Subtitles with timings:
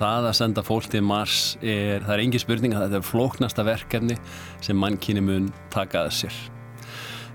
[0.00, 3.64] Það að senda fólk til Mars er, það er engin spurning að þetta er flóknasta
[3.68, 4.14] verkefni
[4.64, 6.38] sem mannkynni mun taka að sér.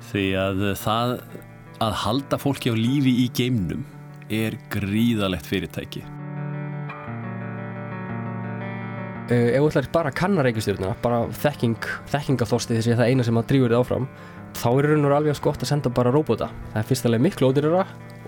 [0.09, 1.14] Því að það
[1.86, 3.84] að halda fólki á lífi í geimnum
[4.30, 6.05] er gríðalegt fyrirtæki.
[9.25, 13.39] Uh, ef þú ætlar bara að kanna reykjastjórnuna, bara þekking, þekkingaþorsti þessi það eina sem
[13.39, 14.10] að drífur þið áfram,
[14.56, 16.51] þá er raun og alveg að skott að senda bara róbota.
[16.74, 17.86] Það er fyrstulega miklu ódýrara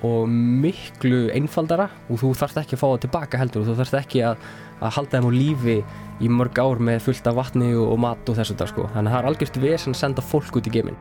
[0.08, 4.00] og miklu einfaldara og þú þarfst ekki að fá það tilbaka heldur og þú þarfst
[4.02, 4.42] ekki að,
[4.82, 5.78] að halda þeim á lífi
[6.22, 8.90] í mörg ár með fullt af vatni og, og mat og þessu það sko.
[8.94, 11.00] Þannig að það er algjörst vesen að senda fólk út í geiminn.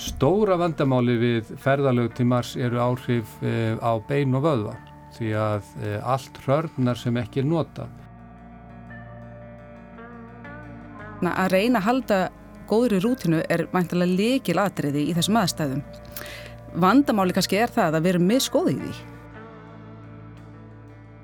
[0.00, 4.72] Stóra vandamáli við ferðalög til Mars eru áhrif eh, á bein og vöðva
[5.16, 7.88] því að eh, allt hörnar sem ekki er nota.
[11.20, 12.20] Að reyna að halda
[12.70, 15.82] góðri rútinu er væntalega likil atriði í þessum aðstæðum.
[16.80, 19.19] Vandamáli kannski er það að vera skóðið í því.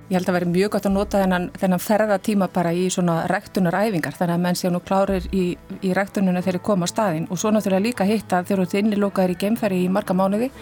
[0.06, 4.14] Ég held að veri mjög gott að nota þennan, þennan ferðatíma bara í svona rektunaræfingar
[4.14, 5.46] þannig að menn séu nú klárir í,
[5.82, 8.76] í rektununa þegar þeir koma á staðin og svo náttúrulega líka hitta þegar þú ert
[8.78, 10.52] innilokaður í geimferði í marga mánuði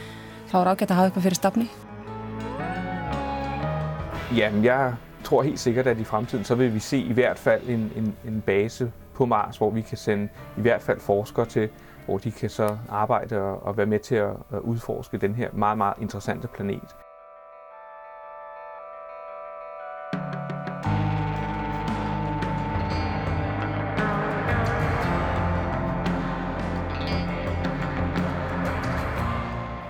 [0.49, 1.69] þá er ágætt að hafa eitthvað fyrir stafni.
[4.33, 4.97] Jamen, jeg
[5.29, 8.13] tror helt sikkert, at i fremtiden så vil vi se i hvert fald en, en,
[8.25, 11.69] en base på Mars, hvor vi kan sende i hvert fald forskere til,
[12.07, 15.53] hvor de kan så arbejde og, og være med til at, at udforske den her
[15.53, 17.04] meget, meget interessante planet.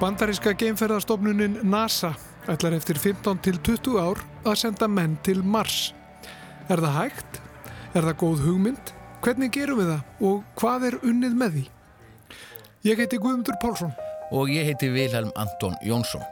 [0.04, 2.10] Bandaríska geimferðarstofnunin NASA
[2.52, 5.94] ætlar eftir 15 til 20 ár að senda menn til Mars.
[6.68, 7.38] Er það hægt?
[7.96, 8.90] Er það góð hugmynd?
[9.24, 11.62] Hvernig gerum við það og hvað er unnið með því?
[12.84, 13.94] Ég heiti Guðmundur Pálsson.
[14.28, 16.26] Og ég heiti Vilhelm Anton Jónsson.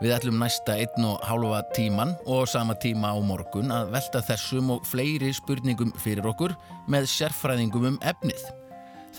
[0.00, 4.72] Við ætlum næsta einn og hálfa tíman og sama tíma á morgun að velta þessum
[4.78, 6.56] og fleiri spurningum fyrir okkur
[6.88, 8.40] með sérfræðingum um efnið.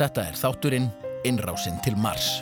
[0.02, 0.90] Þetta er þátturinn
[1.30, 2.40] Innrásinn til Mars.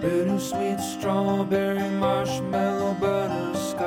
[0.00, 3.80] Bittersweet strawberry marshmallow butterscotch.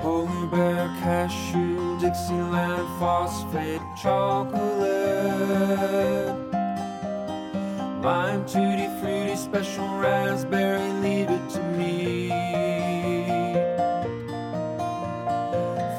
[0.00, 4.80] Polar bear cashew Dixieland phosphate chocolate.
[8.02, 12.28] Lime tutti fruity special raspberry leave it to me.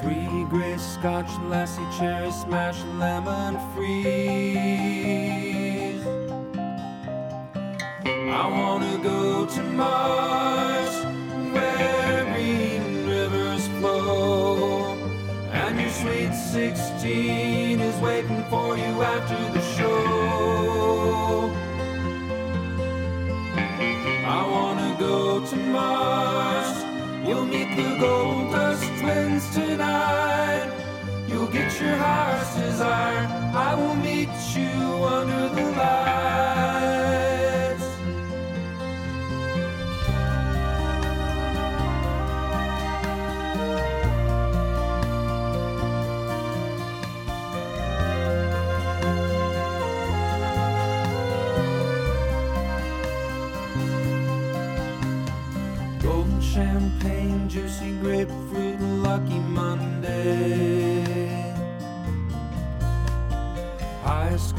[0.01, 4.90] Three gray scotch lassie cherry smash lemon freeze
[8.43, 11.05] I wanna go to Mars
[11.53, 14.95] where green rivers flow
[15.51, 21.51] and your sweet 16 is waiting for you after the show.
[24.25, 26.83] I wanna go to Mars.
[27.23, 30.71] You'll meet the Gold Dust Twins tonight.
[31.27, 33.27] You'll get your heart's desire.
[33.53, 36.60] I will meet you under the lights.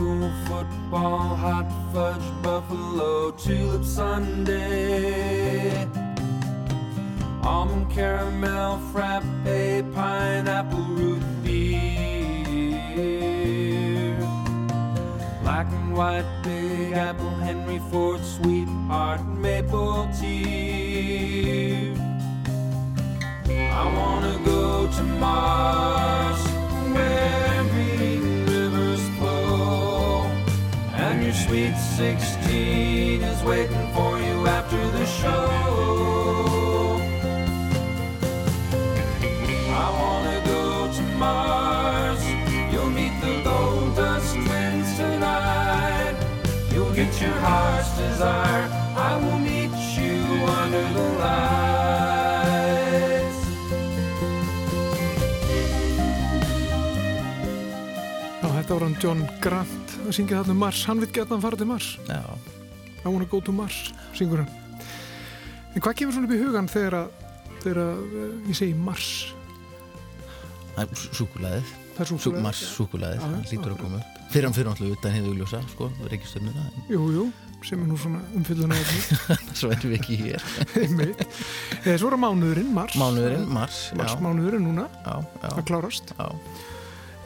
[0.03, 5.87] School football, hot fudge, buffalo, tulip Sunday.
[7.43, 9.25] Almond caramel, frappe,
[58.83, 60.81] Hann John Grant að syngja þarna um Mars.
[60.89, 61.93] Hann vil geta hann fara til Mars.
[62.09, 62.23] Já,
[63.03, 64.89] I wanna go to Mars, syngur hann.
[65.73, 67.15] En hvað kemur svona upp í hugan þegar að,
[67.63, 69.13] þegar að eh, ég segi Mars?
[70.73, 72.43] Það er súkulæðið það er Sú, súkkulaði.
[72.47, 74.21] Mars súkulæðið, það lítur að koma upp.
[74.33, 77.25] Fyrir hann fyrir náttúrulega utan hefðu ljósa, sko, reykjastörnuna jú, jú,
[77.69, 78.79] sem er nú svona umfylluna
[79.59, 80.47] Svo erum við ekki hér.
[81.85, 82.97] Eða svo er mánuðurinn, Mars.
[83.01, 84.89] Mánuðurinn, Mars, já, mánuðurinn núna.
[85.05, 86.15] Já, já, að klárast.
[86.17, 86.31] Já.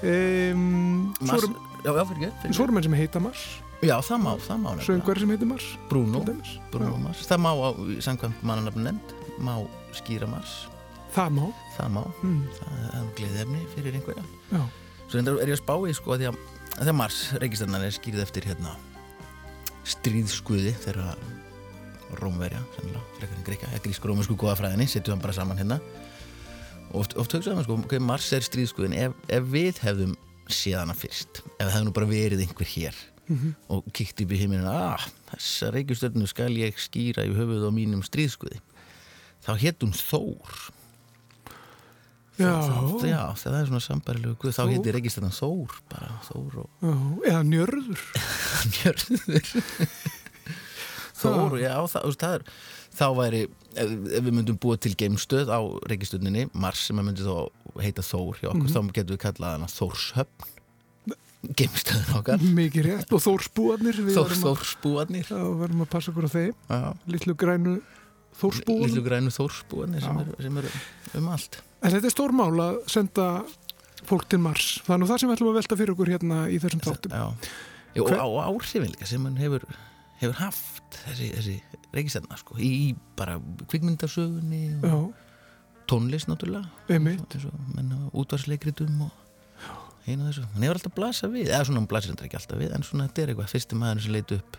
[0.03, 3.45] Um, svo eru menn sem heita Mars.
[3.85, 6.23] Já, það má, það má söngvar sem heitir Mars Bruno.
[6.73, 6.97] Bruno.
[7.03, 7.27] Mars.
[7.29, 7.51] Það má,
[8.07, 9.15] samkvæmt mannanafn nefnd
[9.45, 9.55] má
[9.97, 10.65] skýra Mars.
[11.13, 11.45] Það má.
[11.77, 12.43] Það má, mm.
[12.59, 14.27] það er gleðefni fyrir einhverja.
[14.51, 14.63] Já.
[15.07, 16.39] Svo er ég að spá í sko að því að
[16.81, 18.75] þegar Mars, reikistarnan er skýrið eftir hérna
[19.87, 21.15] stríðskuði þeirra
[22.21, 25.81] Rómverja, sennilega, frekar en greika grísk-rómusku góðafræðinni, setjum hann bara saman hérna
[26.93, 30.15] oft, oft hugsaðum við sko ok, Mars er stríðskuðin, ef, ef við hefðum
[30.47, 32.95] séð hana fyrst, ef það hefði nú bara verið einhver hér
[33.27, 33.57] Mhm.
[33.75, 35.03] og kíkt upp í heiminn ah,
[35.33, 38.61] þessa reikistörnu skal ég skýra í höfuð á mínum stríðskuði
[39.43, 40.61] þá hétt hún Þór
[42.39, 42.53] Já.
[42.63, 44.71] það, já, það er svona sambarilegu þá Þór.
[44.77, 46.95] hétti reikistjarnan Þór bara Þór og Já,
[47.33, 48.07] eða njörður
[48.77, 49.51] njörður
[51.17, 52.45] Þór, já, það, það er
[52.97, 53.41] þá væri,
[53.77, 58.03] ef, ef við myndum búa til geimstöð á reikistjörninni Mars sem að myndi þá heita
[58.03, 58.75] Þór hjá okkur, Mhm.
[58.75, 60.53] þá getum við kallað hana Þórshöfn.
[61.47, 62.41] Geimstöðin okkar.
[62.43, 66.55] Mikið rétt og Þórsbúarnir Þór, verðum að- Þórspúarnir Já, verðum að passa okkur á þeim.
[66.71, 67.75] Já, litlu grænu
[68.41, 68.89] Þórsbúarnir.
[68.91, 71.61] Lillu grænu Þórspúarnir sem eru er um allt.
[71.83, 73.45] En þetta er stór mál að senda
[74.07, 74.81] fólk til Mars.
[74.87, 77.11] Það er nú það sem við ætlum að velta fyrir okkur hérna í þessum þáttum.
[77.15, 79.63] Já, og, og áhrifin líka sem hann hefur,
[80.21, 81.57] hefur haft þessi, þessi
[81.97, 83.39] reikistjarnar sko, í bara
[83.71, 85.13] kvikmyndasögunni og
[85.91, 86.67] tónlist náttúrulega
[88.17, 89.23] útvarsleikritum og
[90.07, 92.75] einu þessu, hann hefur alltaf blasað við eða svona hann blasir þetta ekki alltaf við
[92.77, 94.59] en svona þetta er eitthvað fyrsti maður sem leit upp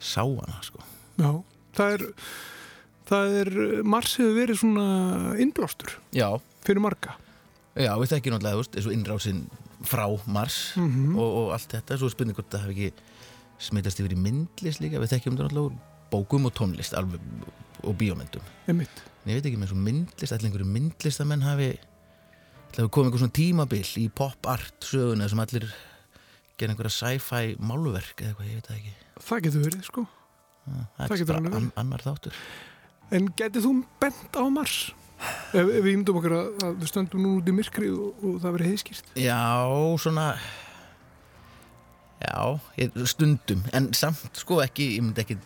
[0.00, 0.84] sá hana sko.
[1.20, 1.30] Já,
[1.76, 2.04] það er
[3.10, 3.50] það er,
[3.90, 4.86] Mars hefur verið svona
[5.42, 5.96] innblástur.
[6.16, 6.28] Já,
[6.66, 7.16] fyrir marga.
[7.78, 9.42] Já við þekkjum náttúrulega þú veist, eins og innrásin
[9.86, 13.08] frá Mars mm og, og allt þetta, svo spurning hvort það hafi ekki
[13.60, 15.76] smitast yfir í myndlist líka við þekkjum þetta náttúrulega úr
[16.10, 17.20] bókum og tónlist alveg,
[17.86, 18.80] og bíómyndum en
[19.28, 21.70] ég veit ekki með svo myndlist, allir einhverju myndlistamenn hafi
[22.70, 25.64] Það hefur komið einhver svona tímabil í pop art söguna sem allir
[26.60, 28.92] gera einhverja sci-fi málverk eða eitthvað, ég veit það ekki.
[29.26, 30.04] það getur verið sko
[30.70, 31.56] Það Það er getur verið.
[31.58, 32.36] an, annar þáttur.
[33.18, 33.72] en getið þú
[34.04, 34.76] bent á Mars
[35.50, 38.38] ef, ef við ímdum okkur að, að við stöndum nú út í myrkri og, og
[38.44, 39.40] það verið heiðskýrt Já,
[40.04, 40.28] svona,
[42.20, 45.38] já, stundum, en samt sko ekki, ég myndi ekki,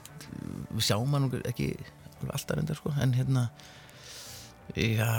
[0.74, 1.68] við sjáum hann ekki
[2.24, 3.46] alltaf reyndar sko, en hérna,
[4.74, 5.10] já,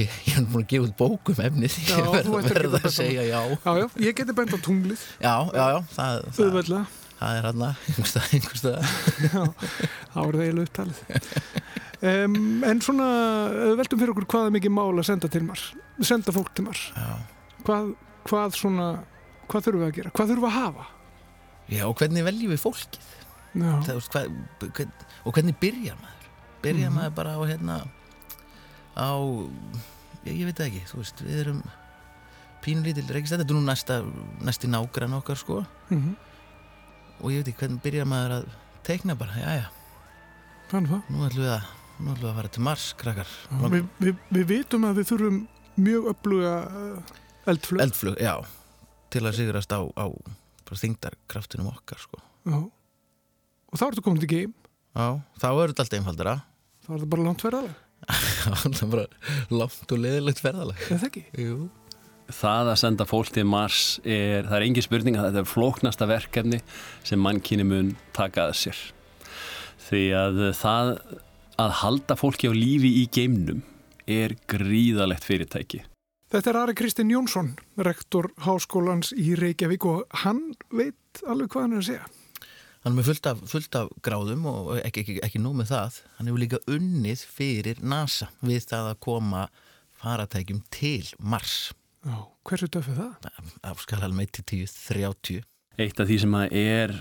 [0.00, 2.76] ég, ég er búin að gefa út bókum efnið, Já, ég verð að verð að
[2.78, 3.40] bent á- segja já.
[3.54, 6.84] Já, já, ég geti bent á tunglið Já, já, já, það, það, auðveldlega,
[7.20, 8.78] það er hann einhverstað, einhverstað.
[9.28, 9.42] já,
[10.14, 10.98] það eiginlega upptalið
[12.04, 12.38] um,
[12.68, 13.08] en svona
[13.52, 15.68] ef við veldum fyrir okkur hvað er mikið mál að senda til Mars
[16.04, 17.12] senda fólk til Mars Já.
[17.68, 17.92] hvað,
[18.28, 18.88] hvað svona
[19.50, 20.86] hvað þurfum við að gera, hvað þurfum við að hafa?
[21.74, 23.06] Já, og hvernig veljum við fólkið?
[23.54, 24.34] Það, hvað,
[24.74, 24.92] hvern,
[25.24, 26.26] og hvernig byrjar maður?
[26.64, 26.96] Byrjar Mhm.
[26.98, 27.76] maður bara á hérna
[28.98, 29.08] á,
[30.24, 31.62] ég, ég veit ekki, þú veist, við erum
[32.64, 33.98] pínlítil reikist, þetta er nú næsta,
[34.40, 35.64] næsti nágrann okkar sko.
[35.90, 36.14] Mm
[37.22, 38.46] og ég veit ekki hvernig byrjar maður að
[38.84, 39.66] teikna bara, já já,
[40.74, 41.68] nú ætlum við að,
[42.00, 43.28] nú ætlum við að fara til Mars, krakkar.
[43.52, 45.38] Já, við, við, við vitum að við þurfum
[45.76, 47.14] mjög öfluga uh,
[47.46, 48.34] eldflög Eldflug, já,
[49.14, 50.06] til að sigrast á, á
[50.64, 52.20] bara þingdarkraftinum okkar sko.
[52.44, 52.58] Já.
[53.70, 54.52] og þá ertu komin til geim
[54.94, 55.06] Já,
[55.40, 56.34] þá er þetta allt einfaldara.
[56.84, 57.80] þá er það bara langt ferðalega,
[58.44, 59.06] Það er bara
[59.62, 60.82] langt og leðilegt ferðalag.
[60.84, 61.24] er það ekki?
[61.40, 61.56] Jú.
[62.34, 66.06] Það að senda fólk til Mars er, það er engin spurning að þetta er flóknasta
[66.08, 66.60] verkefni
[67.04, 68.78] sem mannkynni mun taka að sér.
[69.88, 70.92] Því að það
[71.64, 73.60] að halda fólki á lífi í geimnum
[74.08, 75.82] er gríðalegt fyrirtæki.
[76.34, 77.52] Þetta er Ari Kristinn Jónsson,
[77.86, 80.40] rektor Háskólans í Reykjavík og hann
[80.74, 82.08] veit alveg hvað hann er að segja.
[82.82, 86.00] Hann er með fullt af, fullt af gráðum og ekki, ekki, ekki nóg með það.
[86.16, 89.44] Hann hefur líka unnið fyrir NASA við það að koma
[90.02, 91.54] faratækjum til Mars.
[92.02, 92.18] Já,
[92.50, 93.30] hversu döfið það?
[93.70, 95.46] Af skal alveg með til 10, 30.
[95.86, 96.96] Eitt af því sem að er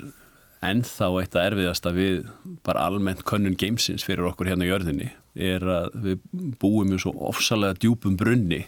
[0.69, 2.23] ennþá eitt að erfiðasta við
[2.65, 6.27] bara almennt könnun geimsins fyrir okkur hérna í jörðinni er að við
[6.61, 8.63] búum í svo ofsalega djúpum brunni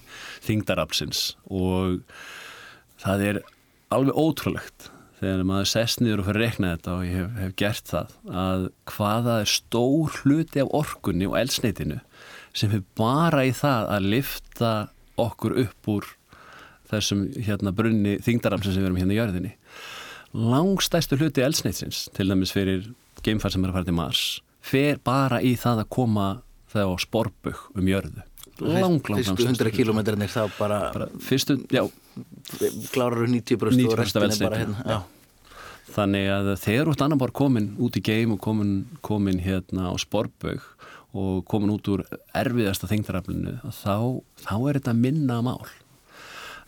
[0.45, 2.01] þingdarafsins og
[3.01, 3.41] það er
[3.93, 7.55] alveg ótrúlegt þegar maður sest niður og fyrir að rekna þetta og ég hef, hef
[7.61, 12.01] gert það að hvaða er stór hluti af orkunni og elsneitinu
[12.55, 14.73] sem er bara í það að lifta
[15.21, 16.09] okkur upp úr
[16.89, 19.53] þessum hérna brunni þingdarafsins sem við erum hérna í jörðinni
[20.35, 22.89] langstæstu hluti elsneitsins til dæmis fyrir
[23.25, 24.23] geimfar sem er að fara til Mars
[24.65, 26.29] fer bara í það að koma
[26.73, 28.23] það á sporbug um jörðu.
[28.59, 31.83] Lang, lang, Fyrstu 100 kilometrinir þá bara, bara fyrstu, já,
[32.93, 34.99] klárar 90% og 90% af restin er bara hérna já.
[35.97, 39.93] þannig að þegar út annar bara komin út í geim og komin, komin hérna á
[39.99, 40.63] sporbug
[41.15, 45.67] og komin út úr erfiðasta þingdaraflinu þá, þá er þetta minna mál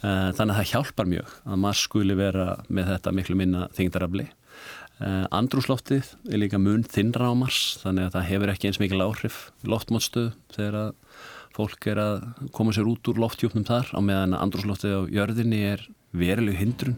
[0.01, 4.27] þannig að það hjálpar mjög að Mars skuli vera með þetta miklu minna þingdarafli
[4.97, 9.39] andrúsloftið er líka mun þinnra á Mars þannig að það hefur ekki eins mikil áhrif
[9.61, 10.93] í loftmótstöðu þegar að
[11.57, 12.15] fólk er að
[12.53, 15.85] koma sér út úr loftjúpnum þar á meðan andrúsloftið á jörðinni er
[16.17, 16.97] verilegu hindrun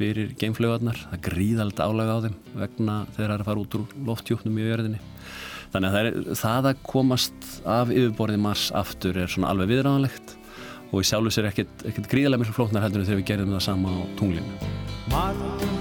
[0.00, 3.76] fyrir geimflögarnar, það er gríðald álega á þeim vegna þegar það er að fara út
[3.76, 5.00] úr loftjúpnum í jörðinni.
[5.70, 10.34] Þannig að það, er, það að komast af yfirborðið Mars aftur er svona alveg viðræðanlegt
[10.90, 13.94] og í sjálfu sér ekkert, ekkert gríðarlega miklu flóknar heldur þegar við gerðum það sama
[13.94, 15.79] á tunglinu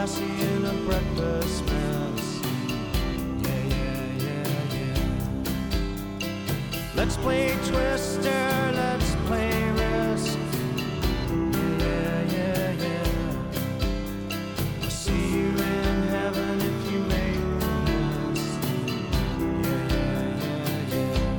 [0.00, 2.40] Lassie in a breakfast mess.
[3.44, 5.04] Yeah, yeah, yeah, yeah.
[6.94, 10.38] Let's play Twister, let's play Risk.
[11.84, 13.08] Yeah, yeah, yeah.
[14.80, 18.60] I'll see you in heaven if you make the list.
[19.66, 21.34] Yeah, yeah, yeah, yeah.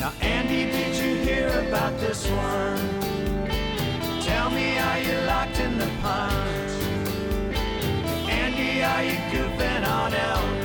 [0.00, 2.84] Now, Andy, did you hear about this one?
[4.22, 6.65] Tell me, are you locked in the punch?
[8.82, 10.55] Are you goofing on Elvis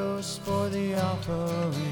[0.00, 1.89] ghost for the offering.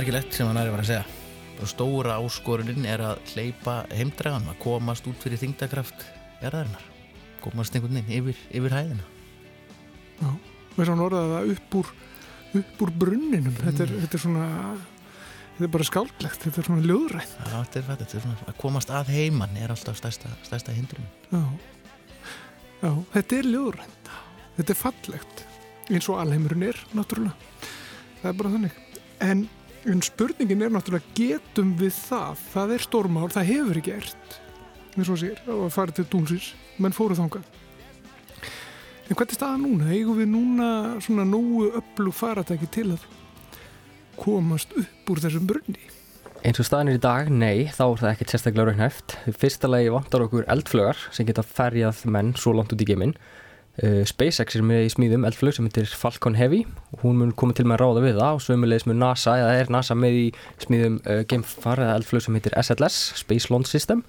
[0.00, 1.16] Þetta er merkilegt sem hann er að vera að segja.
[1.58, 6.06] Bara stóra áskorunin er að hleypa heimdragan, að komast út fyrir þingdakraft
[6.40, 6.86] erðarinnar.
[7.44, 9.04] Komast einhvern veginn yfir, yfir hæðina.
[10.22, 10.30] Já,
[10.78, 11.92] með svo orðað það upp úr
[12.62, 14.48] upp úr brunninum þetta, er, þetta er svona
[14.80, 18.48] þetta er bara skáldlegt, þetta er svona ljóðrænt Já, þetta er fætt, þetta er svona
[18.48, 21.44] að komast að heiman er alltaf stærsta, stærsta hindrun já.
[22.80, 24.12] já, þetta er ljóðrænt
[24.56, 25.46] þetta er fallegt
[25.92, 27.68] eins og alheimurinn er, náttúrulega
[28.24, 28.84] það er bara þannig
[29.28, 29.48] en,
[29.88, 34.40] en spurningin er náttúrulega getum við það, það er stórmál það hefur verið gert
[34.96, 36.50] eins og sér, að fara til dúnsins
[36.82, 37.46] menn fóru þangað
[39.10, 39.88] en hvernig er staða núna?
[39.94, 40.68] eigum við núna
[41.04, 43.08] svona nógu öllu faratæki til að
[44.20, 45.88] komast upp úr þessum brunni
[46.40, 49.14] Eins og staðin er í dag, nei, þá er það ekkert sérstaklega raunhæft.
[49.36, 53.12] Fyrsta lagi vantar okkur eldflögar sem geta ferjað menn svo langt út í geiminn.
[53.80, 56.64] Uh, SpaceX er með í smíðum eldflög sem heitir Falcon Heavy.
[56.92, 59.54] Og hún mun koma til með að ráða við það og sömulegis með NASA, eða
[59.62, 60.26] er NASA með í
[60.66, 64.02] smíðum uh, geimfar eða eldflög sem heitir SLS, Space Launch System.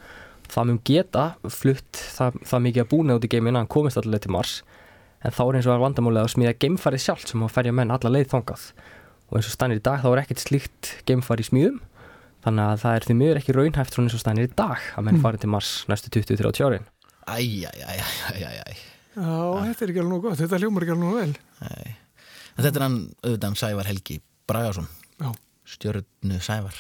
[0.52, 4.02] Það mun geta flutt það, það mikið að búna út í geiminn að hann komist
[4.02, 4.56] allavega til Mars.
[5.24, 7.94] En þá er eins og að vandamálega að smíða geimfarið sjálft sem að ferja menn
[7.96, 8.66] alla leið þangað.
[9.32, 11.78] Og eins og stannir í dag þá er ekkert slíkt geimfar í smíðum.
[12.44, 15.06] Þannig að það er því miður ekki raunhæft svona eins og stannir í dag að
[15.08, 15.24] menn Mm.
[15.24, 16.90] farið til Mars næstu 20-30 árin.
[17.30, 17.70] Æj,
[19.12, 19.36] Já,
[19.68, 21.34] þetta er ekki alveg nógu gott, þetta hljómar ekki alveg nógu vel.
[21.62, 21.96] Nei.
[22.56, 24.18] En þetta er hann auðvitað hann Sævar Helgi
[24.50, 24.90] Bragason.
[25.72, 26.78] Stjörnu Sævar.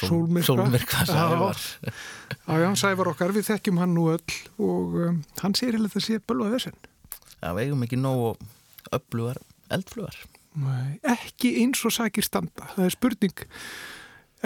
[0.00, 0.46] Sólmyrkva.
[0.46, 1.04] Sólmyrkva.
[1.08, 1.62] Sævar.
[2.46, 6.04] Já, já, sævar okkar, við þekkjum hann nú öll og um, hann sér hefði þetta
[6.06, 6.76] sé bölvað þessin
[7.40, 8.34] Já, við eigum ekki nógu
[8.94, 9.40] öflugar
[9.72, 10.16] eldflugar.
[10.60, 12.68] Nei, ekki eins og sækir standa.
[12.74, 13.44] Það er spurning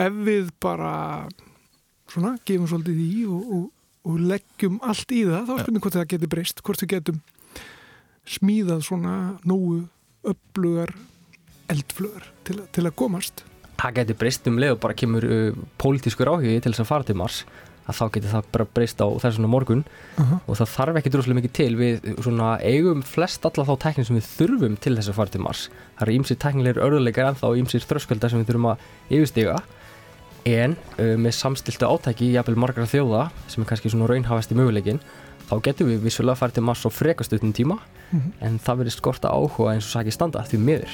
[0.05, 0.93] ef við bara
[2.11, 3.69] svona, gefum svolítið í og, og,
[4.05, 7.21] og leggjum allt í það þá er spurning hvort það geti breyst, hvort við getum
[8.25, 9.17] smíðað svona
[9.49, 9.83] nógu
[10.25, 10.95] öflugar
[11.73, 13.45] eldflugar til, til að komast.
[13.81, 17.09] Það getur breyst um leið og bara kemur uh, pólitískur áhugi til þess að fara
[17.09, 17.45] til Mars
[17.85, 19.83] að þá getur það bara breyst á þessuna morgun.
[20.21, 20.39] Aha.
[20.49, 21.71] og það þarf ekki droslega mikið til.
[21.77, 25.43] Við svona eigum flest alla þá tæknin sem við þurfum til þess að fara til
[25.45, 25.65] Mars.
[25.99, 29.59] Það eru ímsir tæknilegir örðuleikar en þá ímsir þröskuldar sem við þurfum að yfirstiga
[30.47, 35.01] en uh, með samstiltu átæki jafnvel margra þjóða sem er kannski svona raunhafasti möguleikin
[35.49, 37.79] þá getum við vissulega að fara til Mars á frekastutum tíma
[38.15, 38.33] Mhm.
[38.47, 40.93] en það verður skorta áhuga eins og sæki standa því miður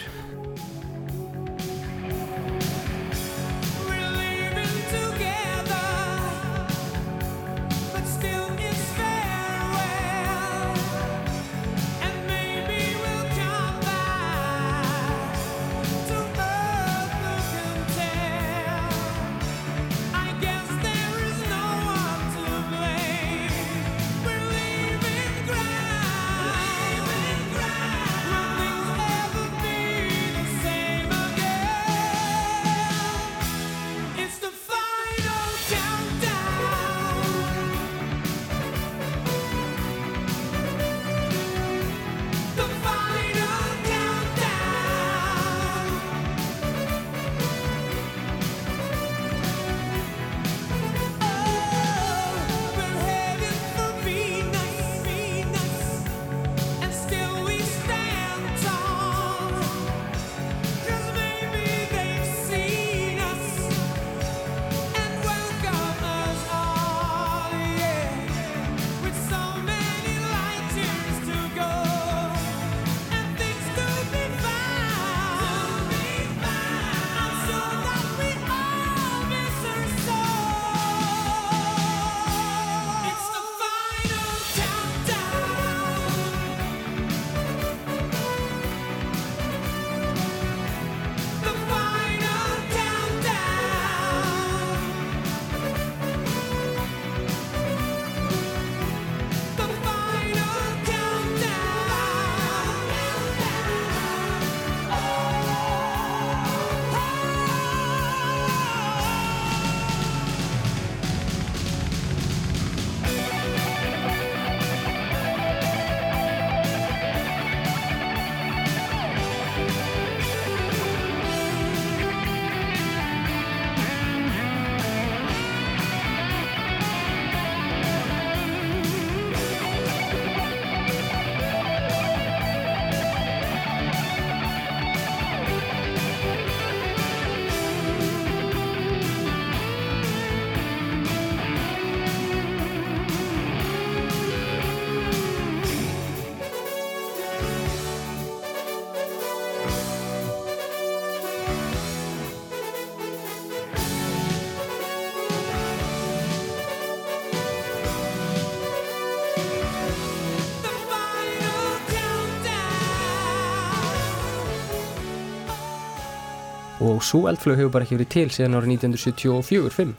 [166.90, 169.96] og svo eldflög hefur bara ekki verið til síðan árið 1974-5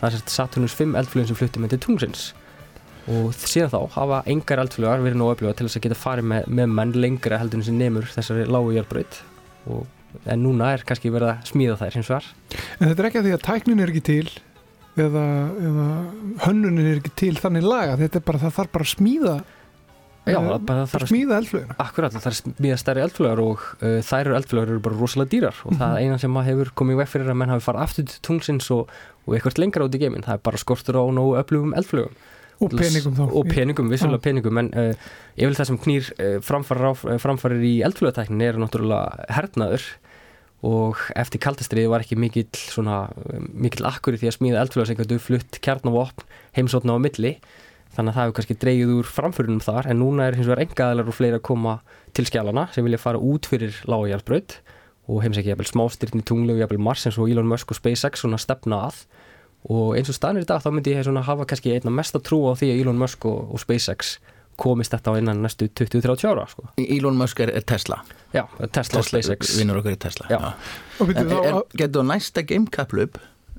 [0.00, 2.26] það er sérst Saturnus 5 eldflögin sem flutti með til tungsins
[3.10, 6.50] og síðan þá hafa engar eldflögar verið nóg öfluga til þess að geta farið með,
[6.58, 9.22] með menn lengra heldur en sem nemur þessari lágu járbraut
[10.26, 12.28] en núna er kannski verið að smíða þær hins vegar.
[12.78, 14.26] En þetta er ekki að því að tæknin er ekki til
[15.00, 15.24] eða,
[15.68, 15.86] eða
[16.46, 19.34] hönnunin er ekki til þannig laga, þetta er bara það þarf bara að smíða
[20.28, 23.62] Já, eh, það bara þarf að smíða eldflögina Akkurat, það er smíða stærri eldflögar og
[23.80, 27.00] uh, þær eru eldflögar eru bara rosalega dýrar og það eina sem maður hefur komið
[27.00, 28.92] veg fyrir að menn hafi farið aftur til tungsins og,
[29.24, 32.20] og eitthvað lengra út í geiminn, það er bara skortur á nógu öflugum eldflögum
[32.60, 33.22] og peningum þá.
[33.24, 35.08] og peningum, vissulega peningum en uh,
[35.40, 39.88] ég vil það sem knýr uh, framfarir, framfarir í eldflögatæknin er náttúrulega hernaður
[40.68, 43.06] og eftir kaldastriði var ekki mikill svona,
[43.56, 45.56] mikill akkur í því að smíða eldflöga sem gætu flutt
[47.00, 47.38] milli
[48.00, 51.10] þannig að það hefur kannski dreigið úr framförunum þar en núna er hins vegar engaðalar
[51.12, 51.76] og fleiri að koma
[52.16, 54.56] til skjálana sem vilja fara út fyrir lágjarðbraut
[55.10, 58.38] og heimsækja jafnvel smástirni tunglu og jafnvel Mars eins og Elon Musk og SpaceX svona
[58.38, 59.00] stefna að.
[59.70, 62.38] Og eins og staðnir í dag þá myndi ég svona hafa kannski einna mesta trú
[62.48, 64.14] á því að Elon Musk og, og SpaceX
[64.60, 66.68] komist þetta á innan næstu 20-30 ára sko.
[66.80, 67.98] Elon Musk er, er Tesla.
[68.36, 69.54] Já, Tesla, og SpaceX.
[69.58, 70.28] Vinnur okkur í Tesla.
[70.30, 70.38] Já.
[71.00, 73.18] Og byrju En þá er, að- getur næsta gamekaplup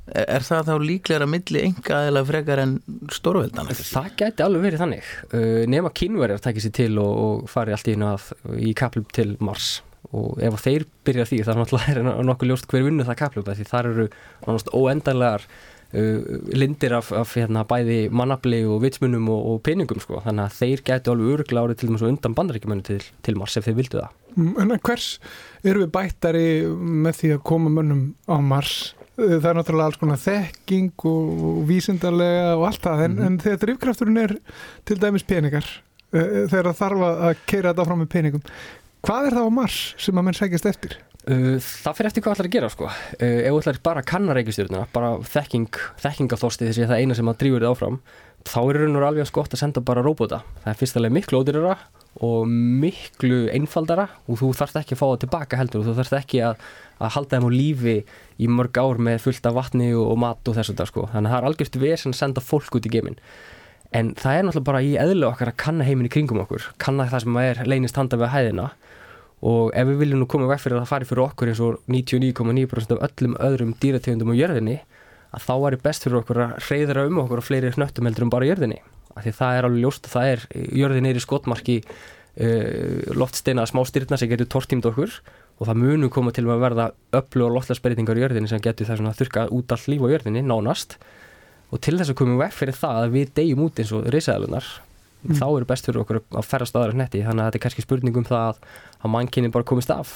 [0.10, 2.76] er, það þá líklega milli enga eða frekar en
[3.14, 3.76] stórveldana?
[3.78, 7.92] Það gæti alveg verið þannig uh, nema kynverjar takir sér til og, og fari allt
[7.92, 12.26] í að í kaplum til Mars og ef að þeir byrja því þá náttúrulega er
[12.32, 14.08] nokkuð ljóst hver vinnu það kaplum því þar eru
[14.48, 20.24] nánast óendanlegar uh, lindir af, af hérna, bæði mannafli og vitsmunum og, og peningum sko.
[20.26, 23.60] þannig að þeir gæti alveg öruglega árið til dæmis og undan bandaríkjumennu til, til Mars
[23.60, 25.20] ef þeir vildu það Mm, En hvers
[25.68, 26.46] eru við bættari
[27.04, 28.94] með því að koma mönnum á Mars?
[29.19, 33.39] Eh, Það er náttúrulega alls konar þekking og, og vísindarlega og allt það en, en
[33.41, 34.36] þegar drifkrafturinn er
[34.88, 35.67] til dæmis peningar
[36.15, 38.45] eh, þegar það þarf að keira þetta áfram með peningum
[39.04, 40.97] hvað er það á Mars sem að menn sækjast eftir?
[41.21, 42.88] Uh, það fyrir eftir hvað ætlar að gera sko.
[42.89, 47.38] uh, ef ætlar bara að kanna reikistjórnuna bara þekking, þekkingaþorsti þessi það eina sem að
[47.43, 48.00] drífur þið áfram
[48.49, 51.75] þá er raun og alveg skott að senda bara róbota það er fyrstulega miklu ódýrara
[52.19, 55.82] og miklu einfaldara og þú þarfst ekki að fá það tilbaka heldur.
[55.82, 56.65] Og þú þarfst ekki að,
[56.99, 57.95] að halda þeim á lífi
[58.41, 61.08] í mörg ár með fullt af vatni og, mat og þess og það sko.
[61.13, 63.19] Þannig að það er algjört vesen að senda fólk út í geiminn.
[63.95, 67.08] En það er náttúrulega bara í eðlu okkar að kanna heiminn í kringum okkur kanna
[67.12, 68.69] það sem er leynist handa við hæðina.
[69.47, 71.80] Og ef við viljum nú koma veg fyrir að það fari fyrir okkur eins og
[71.91, 74.77] 99,9% af öllum öðrum dýrategundum á jörðinni
[75.32, 78.34] að þá er best fyrir okkur að reyðra um okkur og fleiri hnöttum heldur um
[78.34, 78.82] bara jörðinni.
[79.15, 80.44] Af því það er alveg ljóst að það er
[80.82, 85.17] jörðin er í skotmarki uh, loftsteina smá styrna sem getur tortímt okkur
[85.62, 89.12] og það munu koma til að verða öllu og loftlagsbreytingar í jörðinni sem getur svona
[89.13, 90.98] að þurka út allt líf á jörðinni nánast.
[91.72, 94.72] Og til þess að komum veg fyrir það að við deyjum út eins og risaðalunar
[95.22, 95.38] Mm.
[95.38, 98.15] þá er best fyrir okkur að ferrast aðra hnetti þannig að þetta er kannski spurning
[98.17, 98.62] um það að,
[99.06, 100.15] að mannkynni bara komist af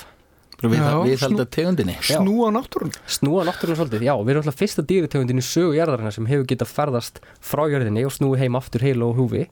[0.64, 1.96] Við, Já, við snú- halda tegundinni.
[2.02, 2.92] Snúa náttúrun?
[3.12, 6.72] snúa náttúrulega svolítið, já, við erum alltaf fyrsta dýrategundin í sögu jarðarinnar sem hefur getað
[6.72, 9.48] ferðast frá jörðinni og snúi heim aftur heil og húfi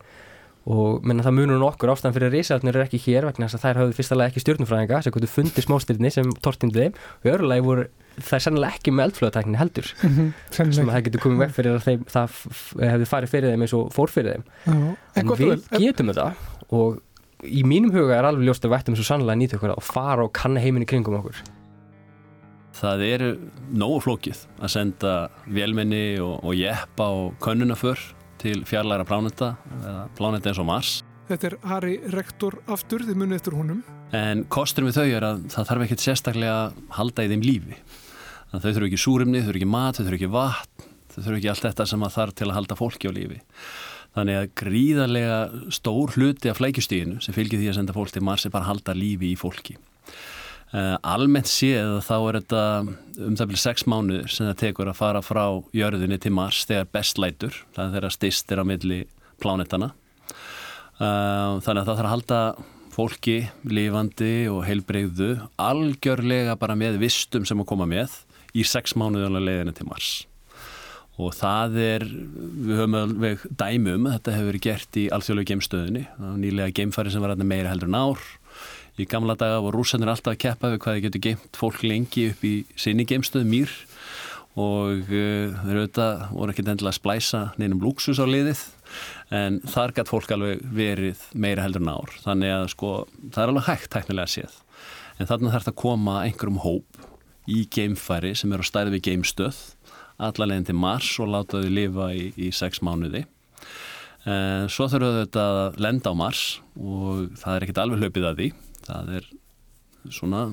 [0.64, 3.64] og menna það munur nokkur ástæðan fyrir að risaðarnir er ekki hér vegna þess að
[3.66, 7.32] þær hafðu fyrsta lega ekki stjórnufræðinga sem gott fundið smástirni sem tortindi þeim og í
[7.34, 7.84] öðru lagi voru
[8.24, 11.84] þær sennilega ekki með eldflöðatækni heldur Mhm, sem að það getur komið veg fyrir að
[11.90, 12.38] þeim, það
[12.94, 14.96] hefði farið fyrir þeim eins og fór fyrir þeim Já.
[15.20, 16.30] En við vel, getum þetta
[16.72, 17.02] og
[17.44, 19.86] í mínum huga er alveg ljóst að við ættum svo sannlega að nýta okkur og
[19.86, 21.44] fara og kanna heiminn í kringum okkur
[22.74, 23.30] Það eru
[23.78, 25.14] nógu flókið að senda
[25.46, 28.02] vélmenni og, og jeppa og könnunaför
[28.42, 30.94] til fjarlæra pláneta eða pláneta eins og Mars.
[31.30, 33.84] Þetta er Harry Rektor aftur, þið munið eftir honum.
[34.14, 37.78] En kostur við þau er að það þarf ekkert sérstaklega að halda í þeim lífi.
[38.50, 41.20] Þannig að þau þurfu ekki súrumni, þau þurfu ekki mat, þau þurfu ekki vatn, þau
[41.22, 43.40] þurfu ekki allt þetta sem að þarf til að halda fólki á lífi.
[44.14, 45.38] Þannig að gríðarlega
[45.74, 48.74] stór hluti af flækjustíðinu sem fylgir því að senda fólk til Mars er bara að
[48.76, 49.78] halda lífi í fólki.
[50.74, 52.62] Uh, almennt séð þá er þetta
[53.28, 56.88] um það byrja sex mánuður sem það tekur að fara frá jörðinni til Mars þegar
[56.98, 59.00] best lætur, það er þegar stist er á milli
[59.42, 59.92] plánetana.
[60.98, 62.42] Uh, þannig að það þarf að halda
[62.94, 68.20] fólki lifandi og heilbreyðu algjörlega bara með vistum sem að koma með
[68.54, 70.12] í sex mánuðanlega leiðinu til Mars.
[71.22, 75.50] Og það er, við höfum alveg dæmi um, að þetta hefur verið gert í alþjóðlega
[75.52, 76.06] geimstöðinni,
[76.42, 78.24] nýlega geimfari sem var meira heldur en ár.
[78.98, 82.28] Í gamla daga voru rúsanir alltaf að keppa við hvað þið getur geimt fólk lengi
[82.32, 83.72] upp í sinni geimstöð mýr
[84.54, 88.66] og uh, þeir auðvitað voru ekkert endilega að splæsa neinum lúksus á liðið.
[89.34, 92.14] En þar gætt fólk alveg verið meira heldur en ár.
[92.26, 92.92] Þannig að sko
[93.24, 94.60] það er alveg hægt tæknilega séð.
[95.18, 97.02] En þarna þarf það að koma einhverjum hóp
[97.50, 99.58] í geimfæri sem eru á stærði við geimstöð
[100.18, 103.26] allarleginn til Mars og láta þau lifa í, í sex mánuði.
[104.24, 106.44] En svo þurfum þau þetta að lenda á Mars
[106.80, 108.50] og það er ekkert alveg hlaupið að því.
[108.84, 109.30] Það er
[110.12, 110.44] svona,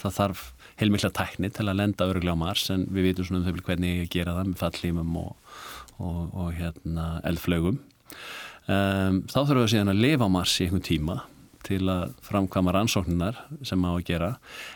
[0.00, 0.44] það þarf
[0.80, 4.00] heilmikla tækni til að lenda öruglega á Mars en við vitum svona um þau hvernig
[4.02, 5.52] ég gera það með fallímum og,
[5.98, 10.86] og, og hérna eldflögum um, þá þurfum við síðan að lifa á Mars í einhvern
[10.88, 11.18] tíma
[11.64, 14.34] til að framkvæma rannsókninar sem á að gera.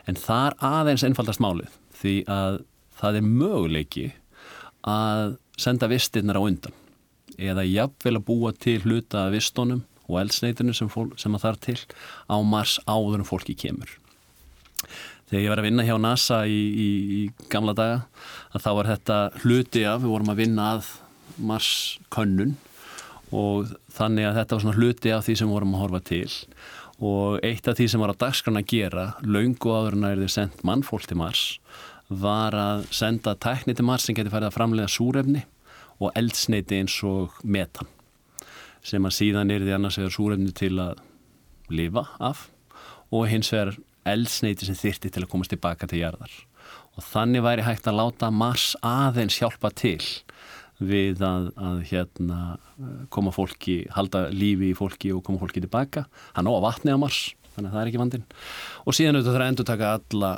[0.08, 2.62] En þar aðeins einfaldast málið því að
[2.98, 4.06] það er möguleiki
[4.86, 6.74] að senda vistirnar á undan
[7.38, 11.78] eða jafnvel að búa til hluta af vistónum og eldsneitinu sem, sem að þar til
[12.26, 13.90] á Mars áður en fólki kemur.
[15.28, 16.88] Þegar ég var að vinna hjá NASA í, í,
[17.18, 18.00] í gamla daga
[18.56, 20.90] að þá var þetta hluti af, við vorum að vinna að
[21.38, 21.70] Mars
[22.14, 22.56] könnun
[23.28, 26.30] og þannig að þetta var svona hluti af því sem vorum að horfa til
[26.98, 30.22] og eitt af því sem var á dagskrana að gera, laungu áður en að er
[30.24, 31.44] þið sendt mannfólk til Mars
[32.08, 35.44] var að senda tækni til Mars sem getur færið að framlega súrefni
[35.98, 37.88] og eldsneiti eins og metan
[38.88, 41.02] sem að síðan er því annars vegar súrefni til að
[41.74, 42.46] lifa af
[43.12, 43.76] og hins vegar
[44.08, 46.32] eldsneiti sem þyrti til að komast tilbaka til jarðar.
[46.96, 50.00] Og þannig væri hægt að láta Mars aðeins hjálpa til
[50.78, 52.38] við að, að hérna,
[53.12, 56.06] koma fólki, halda lífi í fólki og koma fólki tilbaka.
[56.36, 58.26] Hann á að vatni á Mars, þannig að það er ekki vandin
[58.84, 60.32] og síðan auðvitað er að endur taka alla,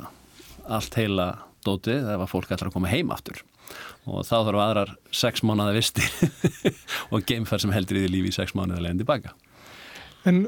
[0.79, 1.29] allt heila
[1.67, 3.43] dótið ef að fólk ætlar að koma heim aftur
[4.09, 6.07] og þá þarf aðrar sex mánuða visti
[7.13, 9.35] og geimferð sem heldur í því lífi í sex mánuða leginn tilbaka.
[10.29, 10.47] En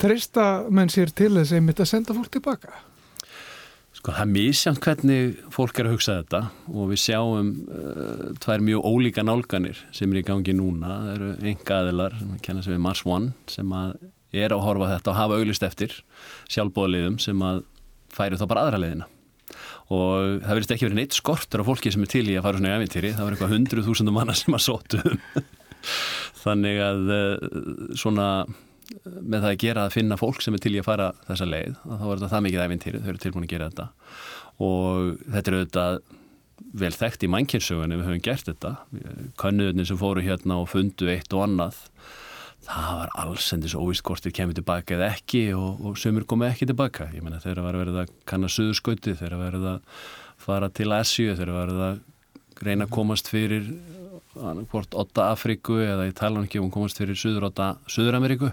[0.00, 2.74] treysta menn sér til þess einmitt að senda fólk tilbaka?
[3.94, 6.40] Sko það er mísjönd hvernig fólk er að hugsa þetta
[6.74, 10.90] og við sjáum uh, tvær mjög ólíka nálganir sem er í gangi núna.
[10.90, 13.94] Það eru enga aðilar sem að kenna sig við Mars One sem að
[14.34, 15.94] er að horfa þetta og hafa auglist eftir
[16.50, 17.62] sjálfbóðaliðum sem að
[18.14, 19.13] færi þá bara aðra leiðina
[19.92, 22.60] og það verðist ekki verið neitt skortur af fólki sem er til í að fara
[22.60, 23.12] svona í ævintýri.
[23.14, 25.00] Það var eitthvað hundruð þúsundum manna sem að sótu
[26.44, 27.48] þannig að eh,
[28.00, 28.28] svona
[29.04, 31.78] með það að gera að finna fólk sem er til í að fara þessa leið
[31.84, 33.86] þá er þetta það mikið ævintýri, þau eru tilbúin að gera þetta.
[34.64, 36.02] Og þetta er auðvitað
[36.84, 38.74] vel þekkt í mannkynnsugunni við höfum gert þetta.
[39.40, 41.80] Kannuðunni sem fóru hérna og fundu eitt og annað
[42.64, 46.52] það var alls endis óvist hvort þið kemur tilbaka eða ekki og, og sömur komið
[46.52, 47.08] ekki tilbaka.
[47.14, 49.74] Ég menna þeirra var verða að kanna suðurskauti þeirra var að
[50.44, 52.02] fara til Asju þeirra var að
[52.64, 53.68] reyna að komast fyrir
[54.34, 57.50] hvort 8 Afriku eða ég tala ekki um að komast fyrir Suður,
[57.86, 58.50] Suður Ameríku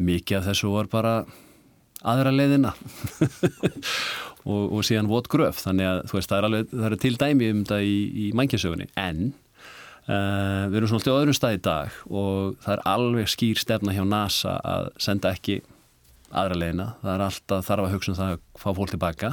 [0.00, 1.14] mikið af þessu var bara
[2.04, 2.74] aðra leiðina.
[4.44, 7.12] Og, og síðan vot gröf þannig að þú veist það er, alveg, það er til
[7.16, 9.22] dæmi um þetta í, í mænkjasögunni en
[10.04, 13.60] Uh, við erum svona alltaf á öðrum stað í dag og það er alveg skýr
[13.60, 15.62] stefna hjá NASA að senda ekki
[16.34, 19.30] aðra leina, það er alltaf þarf að hugsa um það að fá fólk tilbaka.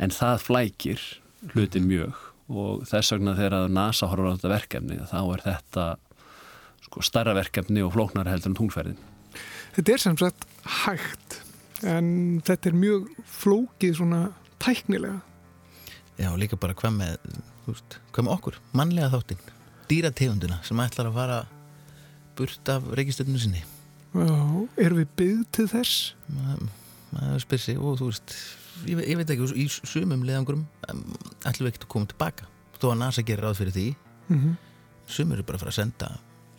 [0.00, 1.04] En það flækir
[1.52, 2.16] hlutin mjög
[2.50, 5.86] og þess vegna þegar NASA horfur á þetta verkefni þá er þetta
[6.86, 8.98] sko, starra verkefni og flóknara heldur en um tungferðin
[9.76, 10.46] Þetta er sem sagt
[10.82, 11.38] hægt
[11.86, 14.24] en þetta er mjög flókið svona
[14.60, 15.20] tæknilega.
[16.20, 17.30] Já, líka bara hvað með,
[17.70, 19.59] hvað með okkur, mannlega þáttinn
[19.90, 21.40] dýrategunduna sem ætlar að fara
[22.38, 23.62] burt af reykistöfnum sinni
[24.10, 24.38] Já,
[24.80, 26.14] erum við byggð til þess?
[27.10, 28.34] maður spyr sig og þú veist,
[28.86, 32.48] ég, ég veit ekki í sumum leðangurum ætlum við ekkert að koma tilbaka
[32.80, 34.56] þó að NASA gerir ráð fyrir því mm -hmm.
[35.06, 36.10] sumur eru bara að fara að senda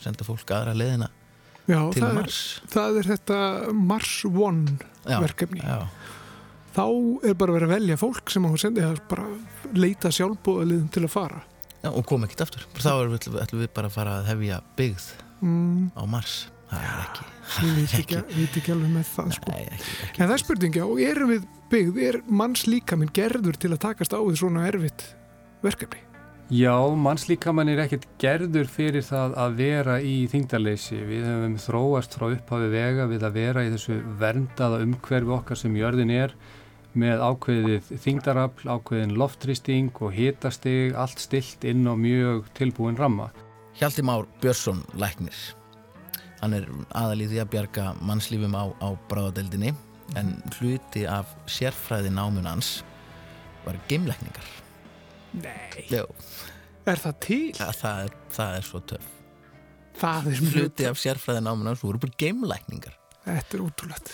[0.01, 1.09] senda fólk aðra leðina
[1.67, 3.37] já, til það Mars er, það er þetta
[3.73, 5.87] Mars One já, verkefni já.
[6.75, 6.85] þá
[7.23, 9.27] er bara verið að velja fólk sem á að senda bara
[9.73, 11.41] leita sjálfbóðaliðum til að fara
[11.81, 12.65] Já, og koma ekkert aftur.
[12.77, 12.91] Þá
[13.41, 15.07] ætlum við bara að fara að hefja byggð
[15.41, 15.87] mm.
[15.97, 16.35] á Mars.
[16.71, 17.25] Það er ekki...
[17.61, 19.55] Við veitum ekki, alveg með það, sko.
[19.55, 20.21] Nei, ekki, ekki.
[20.21, 24.15] En það er spurningi, og erum við byggð, er manns líkaminn gerður til að takast
[24.15, 25.09] á því svona erfitt
[25.65, 26.05] verkefni?
[26.51, 30.97] Já, manns líkaminn er ekkert gerður fyrir það að vera í þingdarleysi.
[31.07, 35.77] Við hefum þróast frá upphafi vega við að vera í þessu verndaða umhverfi okkar sem
[35.79, 36.35] jörðin er
[36.97, 43.29] með ákveðið þingdarafl, ákveðin loftrýsting og hitastig, allt stilt inn á mjög tilbúin ramma.
[43.79, 45.37] Hjalti Már Björnsson læknir.
[46.41, 46.65] Hann er
[46.97, 49.75] aðalíð því að bjarga mannslífum á, á bráðadeldinni
[50.19, 52.81] en hluti af sérfræði námunans
[53.65, 54.47] var geimlækningar.
[55.37, 55.85] Nei.
[55.91, 56.07] Jó.
[56.89, 57.43] Er það til?
[57.59, 59.11] Ja, það, er, það er svo töf.
[60.01, 62.97] Það er mjög Hluti af sérfræði námunans voru bara geimlækningar.
[63.21, 64.13] Þetta er útrúlegt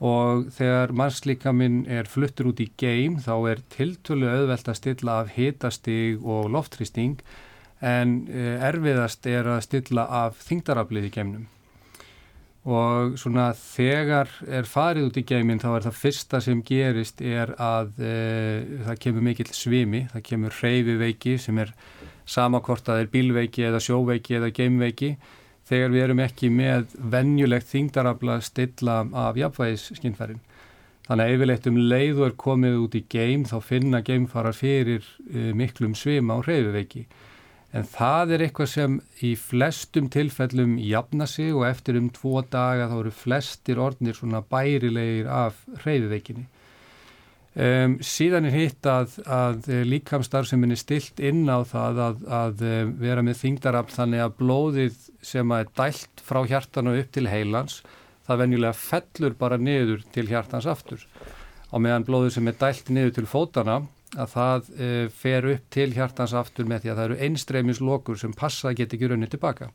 [0.00, 5.34] og þegar mannslíkaminn er fluttur út í geim þá er tiltölu auðvelt að stilla af
[5.36, 7.20] hitastig og loftrýsting
[7.84, 11.48] en eh, erfiðast er að stilla af þingdaraflið í geimnum.
[12.68, 17.54] Og svona þegar er farið út í geimin þá er það fyrsta sem gerist er
[17.56, 18.10] að e,
[18.84, 21.72] það kemur mikill svimi, það kemur reyfiveiki sem er
[22.28, 25.14] samakvort að er bílveiki eða sjóveiki eða geimveiki
[25.70, 30.42] þegar við erum ekki með vennjulegt þingdarafla stilla af jafnvægis skinnfærin.
[31.06, 35.50] Þannig að yfirleitt um leiðu er komið út í geim þá finna geimfarar fyrir uh,
[35.58, 37.06] miklum svima á hreyfiveiki.
[37.74, 42.88] En það er eitthvað sem í flestum tilfellum jafna sig og eftir um tvo daga
[42.90, 46.48] þá eru flestir orðnir svona bærilegir af hreyfiveikinni.
[47.50, 52.60] Um, síðan er hitt að, að líkamstarf sem er stilt inn á það að, að
[53.00, 57.80] vera með þingdarafn þannig að blóðið sem er dælt frá hjartanu upp til heilans
[58.30, 61.02] það venjulega fellur bara niður til hjartans aftur.
[61.70, 63.80] Á meðan blóðið sem er dælt niður til fótana
[64.18, 68.34] að það e, fer upp til hjartans aftur með því að það eru einstreymislokur sem
[68.36, 69.70] passa að geta ekki raunni tilbaka.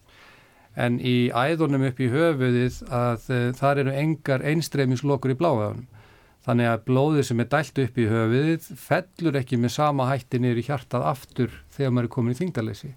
[0.75, 5.87] En í æðunum upp í höfuðið að e, þar eru engar einstreymislokur í bláðaðunum.
[6.45, 10.61] Þannig að blóðið sem er dælt upp í höfuðið fellur ekki með sama hætti niður
[10.61, 12.91] í hjartað aftur þegar maður er komin í þingdalessi.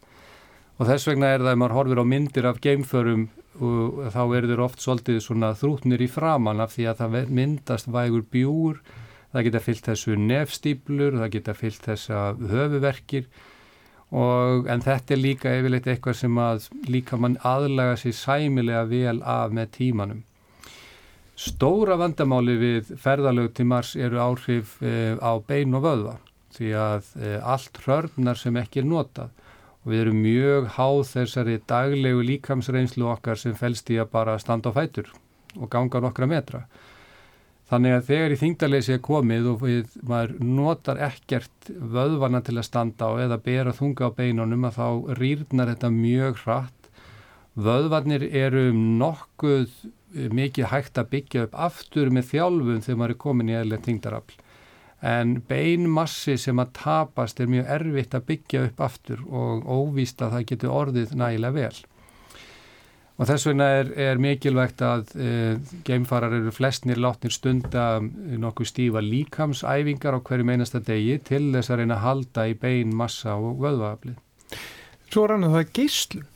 [0.79, 4.63] Og þess vegna er það að maður horfir á myndir af geimförum þá eru þeir
[4.63, 8.83] oft svolítið svona þrútnir í framann af því að það myndast vægur bjúr,
[9.33, 12.21] það geta fyllt þessu nefstýblur, það geta fyllt þessa
[12.53, 13.27] höfuverkir
[14.09, 19.19] og en þetta er líka yfirleitt eitthvað sem að líka mann aðlaga sér sæmilega vel
[19.21, 20.23] af með tímanum.
[21.39, 26.17] Stóra vandamáli við ferðalög til Mars eru áhrif e, á bein og vöðva
[26.57, 29.31] því að e, allt hörnar sem ekki er notað
[29.85, 34.73] og við erum mjög háð þessari daglegu líkamsreynslu okkar sem fælst í að bara standa
[34.75, 35.13] á fætur
[35.55, 36.65] og ganga nokkra metra.
[37.71, 42.67] Þannig að þegar í þingdarleysi er komið og við, maður notar ekkert vöðvana til að
[42.67, 44.89] standa á eða bera þunga á beinunum að þá
[45.21, 46.91] rýrnar þetta mjög hratt.
[47.59, 49.71] Vöðvarnir eru nokkuð
[50.15, 54.39] mikið hægt að byggja upp aftur með þjálfum þegar maður er komin í eðlega þingdarafl.
[55.09, 60.35] En beinmassi sem að tapast er mjög erfitt að byggja upp aftur og óvíst að
[60.35, 61.79] það getur orðið nægilega vel.
[63.19, 65.31] Og þess vegna er, er mikilvægt að e,
[65.87, 71.83] geimfarar eru flestnir látnir stunda nokkuð stífa líkamsæfingar á hverju meinasta degi til þess að
[71.83, 74.21] reyna að halda í beinmassa og vöðvaaflið.
[75.11, 76.29] Svo rann að það er geyslun.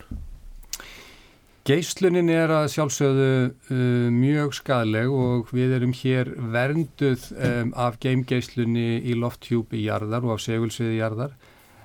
[1.63, 3.27] Geislunin er að sjálfsögðu
[3.71, 10.35] uh, mjög skadleg og við erum hér vernduð um, af geimgeislunni í lofthjúpi jarðar og
[10.35, 11.37] af segulsviði jarðar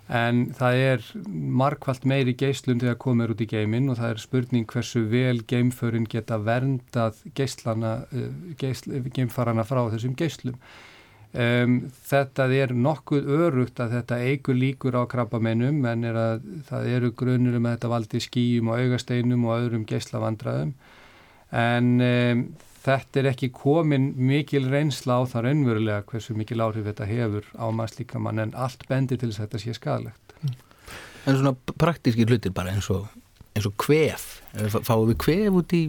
[0.08, 1.06] en það er
[1.62, 6.08] markvallt meiri geislun þegar komur út í geimin og það er spurning hversu vel geimförin
[6.10, 10.58] geta verndað geislana, uh, geimfarana frá þessum geislum.
[11.38, 11.74] Um,
[12.10, 17.12] þetta er nokkuð örugt að þetta eigur líkur á krabbamennum en er að, það eru
[17.20, 20.72] grunur um að þetta valdi skýjum og augasteinum og öðrum geyslavandræðum
[21.62, 22.42] en um,
[22.88, 27.66] þetta er ekki komin mikil reynsla á það raunverulega hversu mikil áhrif þetta hefur á
[27.76, 30.36] mannslíkamann en allt bendir til þess að þetta sé skadalegt.
[31.28, 33.06] En svona praktíski hlutir bara eins og,
[33.54, 34.40] eins og kvef,
[34.80, 35.84] fáum við kvef út í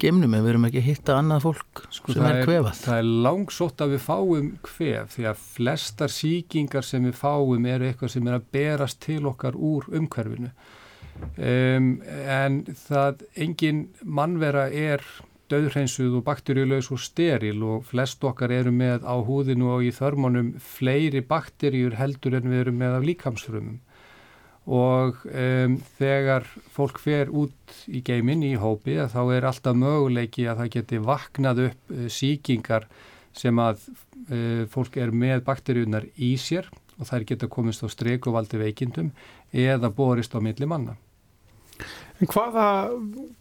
[0.00, 2.78] geimnum en við erum ekki að hitta annað fólk sko, sem er, er kvefað.
[2.80, 7.88] Það er langsótt að við fáum kvef því að flestar síkingar sem við fáum eru
[7.88, 10.52] eitthvað sem er að berast til okkar úr umhverfinu
[11.36, 11.92] um,
[12.38, 15.04] en það engin mannvera er
[15.52, 20.54] döðhreinsuð og bakteríulegs og steril og flest okkar eru með á húðinu og í þörmunum
[20.62, 23.80] fleiri bakteríur heldur en við erum með af líkamsfrumum
[24.62, 30.62] og um, þegar fólk fer út í geimin í hópi þá er alltaf möguleiki að
[30.62, 32.86] það geti vaknað upp uh, síkingar
[33.34, 33.82] sem að
[34.30, 36.70] uh, fólk er með bakteríunar í sér
[37.00, 39.10] og þær geta komist á streik og valdi veikindum
[39.50, 40.94] eða borist á milli manna.
[42.22, 42.92] En hvaða,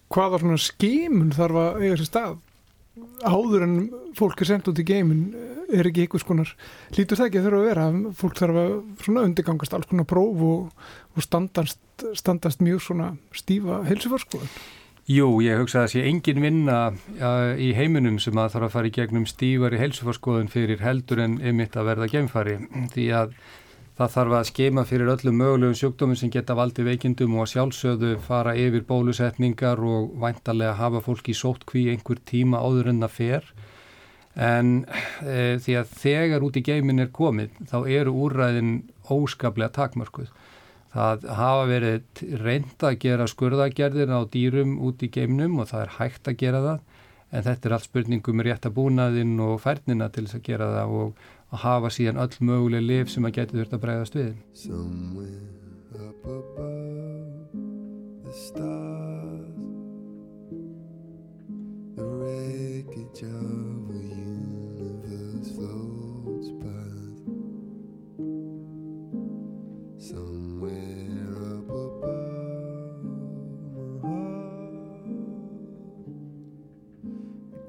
[0.10, 2.39] hvaða skimun þarf að eiga sér stað
[3.23, 3.75] áður en
[4.17, 5.32] fólk er sendt út í geimin
[5.71, 6.49] er ekki einhvers konar
[6.97, 7.86] lítur það ekki að þurfa að vera
[8.19, 8.73] fólk þarf að
[9.06, 10.84] svona undirgangast alls konar próf og,
[11.15, 11.80] og standast,
[12.19, 14.51] standast mjög svona stífa helsufarskoðun
[15.12, 16.75] Jú, ég hugsa að það sé engin vinna
[17.60, 21.75] í heiminum sem að þarf að fara í gegnum stífari helsufarskoðun fyrir heldur en ymitt
[21.80, 22.60] að verða gemfari
[22.93, 23.34] því að
[24.02, 28.12] það þarf að skema fyrir öllum mögulegum sjúkdómum sem geta valdi veikindum og að sjálfsögðu
[28.26, 33.52] fara yfir bólusetningar og væntalega hafa fólki sótt hví einhver tíma áður en það fer
[34.41, 34.72] en
[35.22, 38.72] e, því að þegar út í geimin er komið þá eru úrræðin
[39.12, 40.32] óskaplega takmörkuð.
[40.91, 45.93] Það hafa verið reynd að gera skurðagerðir á dýrum út í geimnum og það er
[45.99, 46.80] hægt að gera það
[47.32, 50.97] en þetta er allt spurningum rétt að búnaðinn og færnina til þess að gera það
[51.04, 54.34] og að hafa síðan öll möguleg liv sem að geti þurft að bregðast við.
[54.54, 55.52] Somewhere
[56.08, 57.52] up above
[58.26, 59.30] the stars
[61.97, 64.02] The wreckage of a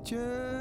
[0.04, 0.53] picture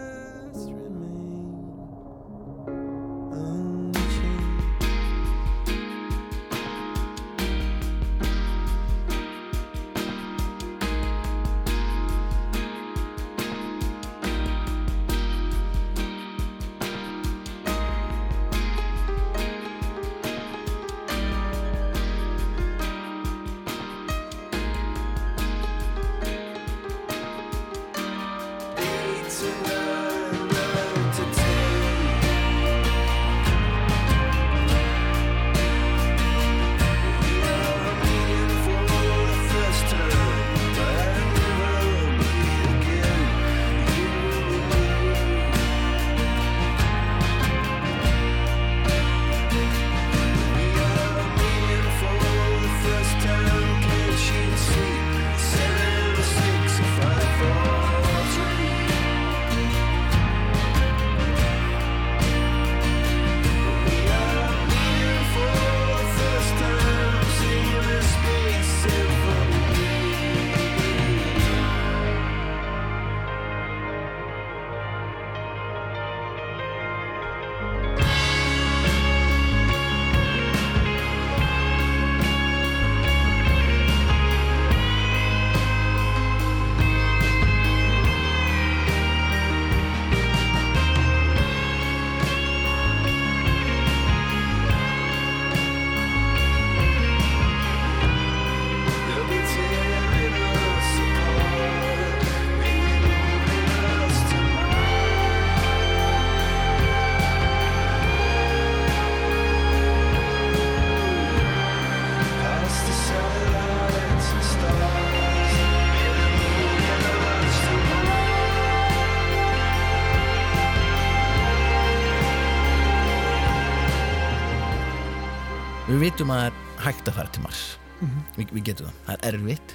[126.03, 127.63] Við vitum að það er hægt að fara til Mars
[128.03, 128.23] Mhm.
[128.35, 129.73] Vi, Við getum það, það er erfitt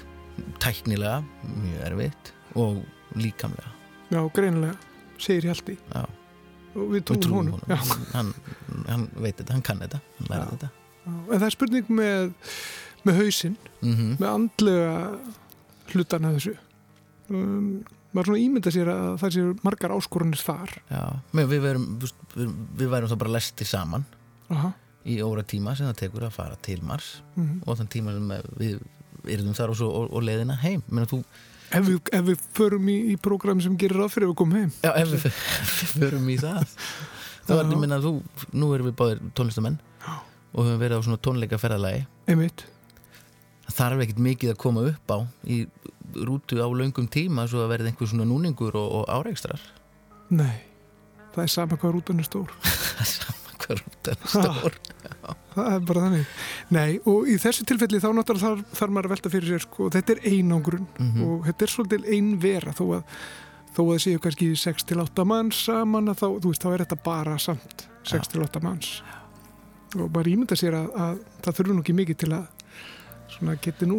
[0.60, 2.82] tæknilega, mjög erfitt og
[3.16, 3.70] líkamlega
[4.12, 4.74] Já, greinilega,
[5.18, 6.02] segir Hjalti Já.
[6.74, 7.78] og við Við trúum trúum honum Já.
[8.12, 8.34] hann,
[8.86, 12.34] hann veit þetta, hann kann þetta hann lærði þetta Já, En það er spurning með,
[13.08, 14.92] með hausinn, mm með andlega
[15.94, 16.52] hlutan af þessu.
[17.30, 17.70] Um,
[18.12, 20.74] maður svona ímynda sér að það séu margar áskorunir þar.
[20.92, 21.00] Já,
[21.32, 21.86] við, verum,
[22.36, 24.04] við, værum þá bara lesti saman
[24.52, 24.74] Aha.
[25.09, 27.62] Í óra tíma sem það tekur að fara til Mars Mhm.
[27.66, 28.28] og þann tíma sem
[28.59, 28.80] við
[29.34, 31.22] erum þar og, svo, og, og leiðina heim Menna, þú,
[31.68, 34.56] Ef við, ef við förum í, í prógram sem gerir ráð fyrir að við komum
[34.56, 34.70] heim.
[34.80, 35.26] Já, ef við,
[35.82, 37.61] við förum í það þá er Já.
[37.61, 38.12] þetta minna þú
[38.56, 39.76] nú erum við báðir tónlistamenn
[40.09, 42.64] og höfum verið á svona tónleika ferðalagi Einmitt.
[43.68, 45.59] það þarf ekkert mikið að koma upp á í
[46.24, 49.61] rútu á löngum tíma svo að verði einhver svona núningur og, og áreikstrar
[50.32, 50.56] Nei,
[51.36, 52.48] það er sama hvað rútan er stór.
[52.64, 53.38] það er sama
[54.24, 54.76] stór
[55.58, 56.26] Það er bara þannig.
[56.70, 59.88] Nei, og í þessu tilfelli þá náttúrulega þarf, þarf maður að velta fyrir sér, sko,
[59.90, 61.22] þetta er einangrun Mhm.
[61.26, 63.02] og þetta er svolítið ein vera þó að
[63.74, 66.98] þó að það séu kannski 6-8 manns saman að þá, þú veist, þá er þetta
[67.04, 69.02] bara samt 6-8 manns.
[69.98, 72.46] Og bara ímynda sér að, að það þurfi nú ekki mikið til að
[73.34, 73.98] svona geti nú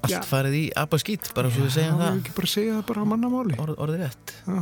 [0.00, 0.20] allt Já.
[0.24, 2.06] farið í abaskýt bara svo við segjum það.
[2.10, 3.58] það ekki bara segja það bara á mannamáli.
[3.60, 4.34] Orð, orðið rétt.
[4.46, 4.60] Já.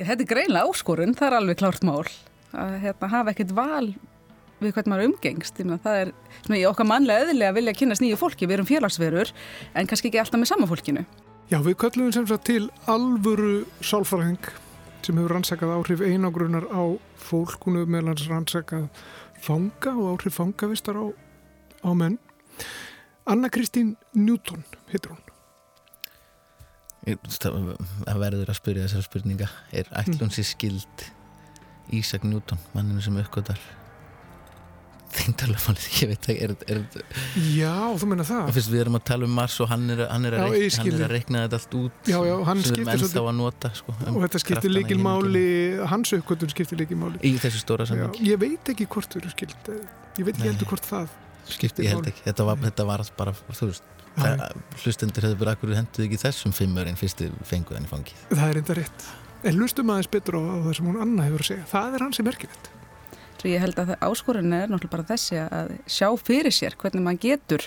[0.00, 2.04] Ég, þetta er greinlega áskorun, það er alveg klárt mál
[2.52, 3.92] að hérna, hafa ekkert val
[4.60, 5.60] við hvernig maður umgengst.
[5.60, 8.48] Ég meina, það er svona, í okkar mannlega eðli að vilja kynast nýju fólki.
[8.48, 9.32] Við erum félagsverur
[9.74, 11.06] en kannski ekki alltaf með sama fólkinu.
[11.50, 14.50] Já, við köllum sem sagt til alvöru sálfræðing
[15.00, 16.82] sem hefur rannsakað áhrif einangrunar á
[17.18, 18.86] fólk, hún hefur meðlans rannsakað
[19.40, 21.06] fanga og áhrif fangavistar á,
[21.82, 22.20] á menn.
[23.30, 25.24] Anna Kristín Newton heitir hún.
[27.40, 29.48] Það verður að spyrja þessar spurninga.
[29.72, 31.06] Er ætlun sér skild
[31.96, 33.60] Ísak Newton, manninu sem uppgötar
[35.10, 36.82] þingdarlefalið, ég veit ekki er, er,
[37.50, 38.50] Já, þú meina það.
[38.54, 40.84] fyrst við erum að tala um Mars og hann er, hann er, Já, að, reikna,
[40.84, 43.36] hann er að reikna þetta allt út Já, já, hann sem við erum ennþá að
[43.40, 45.26] nota sko, um Og þetta skiptir kraftana í líkil himninum.
[45.26, 45.44] máli,
[45.90, 47.22] hans uppgötun skiptir líkil máli.
[47.26, 49.72] í þessu stóra samhengi ég veit ekki hvort þau eru skild.
[50.20, 51.16] Ég veit ekki heldur hvort það
[51.50, 53.96] skiptir, ég held ekki, þetta var, þetta var bara þú veist,
[54.84, 58.62] hlustendur hefur bara akkur henduð ekki þessum fimmurinn fyrstu fengur hann í fangið Það er
[58.62, 59.06] enda rétt.
[59.40, 61.66] En hlustum aðeins betur á, það sem hún Anna hefur að segja.
[61.70, 62.70] Það er hann sem merkilegt.
[63.40, 67.22] Svo ég held að áskorun er náttúrulega bara þessi að sjá fyrir sér hvernig maður
[67.24, 67.64] getur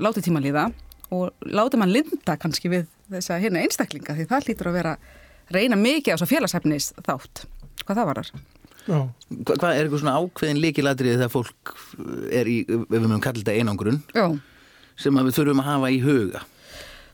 [0.00, 0.70] látið tíma líða
[1.12, 4.94] og látið mann linda kannski við þess að hérna einstaklinga því það hlýtur að vera
[5.52, 7.44] reyna mikið á svo félagshefnis þátt.
[7.84, 8.30] Hvað það varar?
[8.86, 8.96] Já.
[8.96, 11.74] Hva, hvað er eitthvað svona ákveðin líkiladrið þegar fólk
[12.32, 14.24] er í, ef við mögum kalla þetta einangrun Já.
[14.96, 16.42] sem að við þurfum að hafa í huga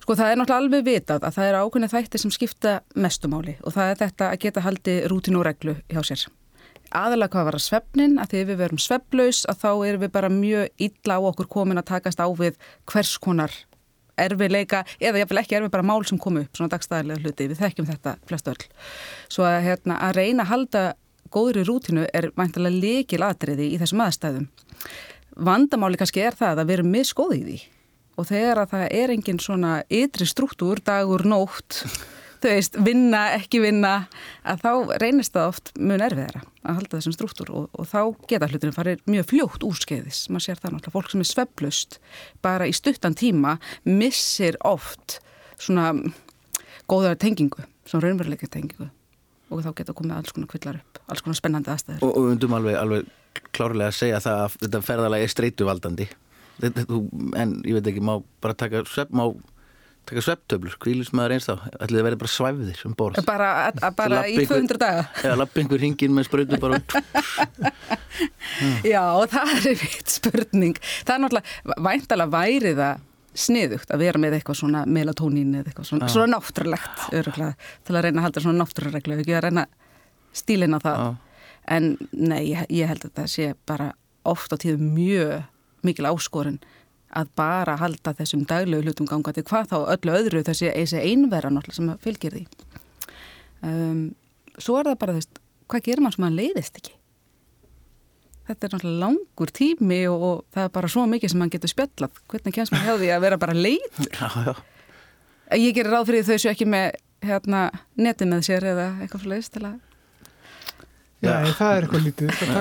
[0.07, 3.73] Sko það er náttúrulega alveg vitað að það er ákveðin þættir sem skipta mestumáli og
[3.75, 6.23] það er þetta að geta haldi rútin og reglu hjá sér.
[6.95, 10.31] Aðalega hvað var að svefnin, að því við verum sveflaus að þá erum við bara
[10.31, 12.55] mjög illa á okkur komin að takast á við
[12.87, 13.59] hvers konar
[14.15, 17.91] erfiðleika eða jáfnvel ekki erfið bara mál sem komu upp, svona dagstæðilega hluti, við þekkjum
[17.91, 18.65] þetta flest öll.
[19.27, 20.89] Svo að, hérna, að reyna að halda
[21.35, 24.53] góðri rútinu er væntalega lekil atriði í þessum aðstæðum.
[25.35, 27.65] Vandamáli kannski er það að við erum miskóðið í því
[28.17, 31.83] og þegar að það er engin svona ytri struktúr, dagur, nótt,
[32.43, 33.95] þau veist, vinna, ekki vinna,
[34.47, 34.71] að þá
[35.03, 38.01] reynist það oft mjög nerviðara að halda þessum struktúr og, og þá
[38.31, 40.27] geta hlutinu farið mjög fljótt úrskeiðis.
[40.33, 41.99] Man sér það náttúrulega, fólk sem er sveflust
[42.45, 43.57] bara í stuttan tíma
[43.87, 45.21] missir oft
[45.57, 45.93] svona
[46.91, 48.91] góðara tengingu, svona raunveruleika tengingu
[49.47, 52.03] og þá geta komið alls konar kvillar upp, alls konar spennandi aðstæður.
[52.03, 56.09] Og, og undum alveg, alveg klárlega að segja það að þetta ferðalagi er þú,
[56.63, 59.27] en ég veit ekki, má bara taka svepp, má
[60.07, 61.57] taka svepptöflur, kvílusmaður eins þá?
[61.83, 63.19] Ætli þið verði bara svæfðir um borð?
[63.27, 65.03] Bara, að, að bara í 200 daga?
[65.25, 66.79] Eða lappi einhver hringin með spröytu bara.
[68.87, 69.03] Já,
[69.33, 70.79] það er vitt spurning.
[71.03, 73.03] Það er náttúrulega, væntalega væri það
[73.37, 78.23] sniðugt að vera með eitthvað svona melatonín eða eitthvað svona, svona náttúrulegt til að reyna
[78.23, 79.19] að halda svona náttúrureglu.
[79.21, 79.67] Ekki að reyna
[80.37, 81.03] stílina það.
[81.03, 81.43] Já.
[81.77, 83.91] en nei, ég, ég held að það sé bara
[84.27, 85.45] oft á tíðu mjög
[85.87, 86.59] mikil áskorun
[87.17, 91.79] að bara halda þessum daglegu hlutum gangandi hvað þá öllu öðru þessi, þessi einverra náttúrulega
[91.79, 92.45] sem fylgir því.
[93.67, 94.01] Um,
[94.61, 96.93] svo er það bara þess hvað gerir mann sem mann leiðist ekki?
[98.47, 101.73] Þetta er náttúrulega langur tími og, og það er bara svo mikið sem mann getur
[101.73, 102.21] spjallað.
[102.31, 104.11] Hvernig kemst maður hjá því að vera bara leiður?
[104.21, 104.55] Já, já,
[105.63, 106.87] ég gerir ráð fyrir þau séu ekki með
[107.27, 107.65] hérna,
[108.03, 109.77] neti með sér eða eitthvað fyrir leiðist til að
[111.27, 112.57] Nei, það er eitthvað lítið, það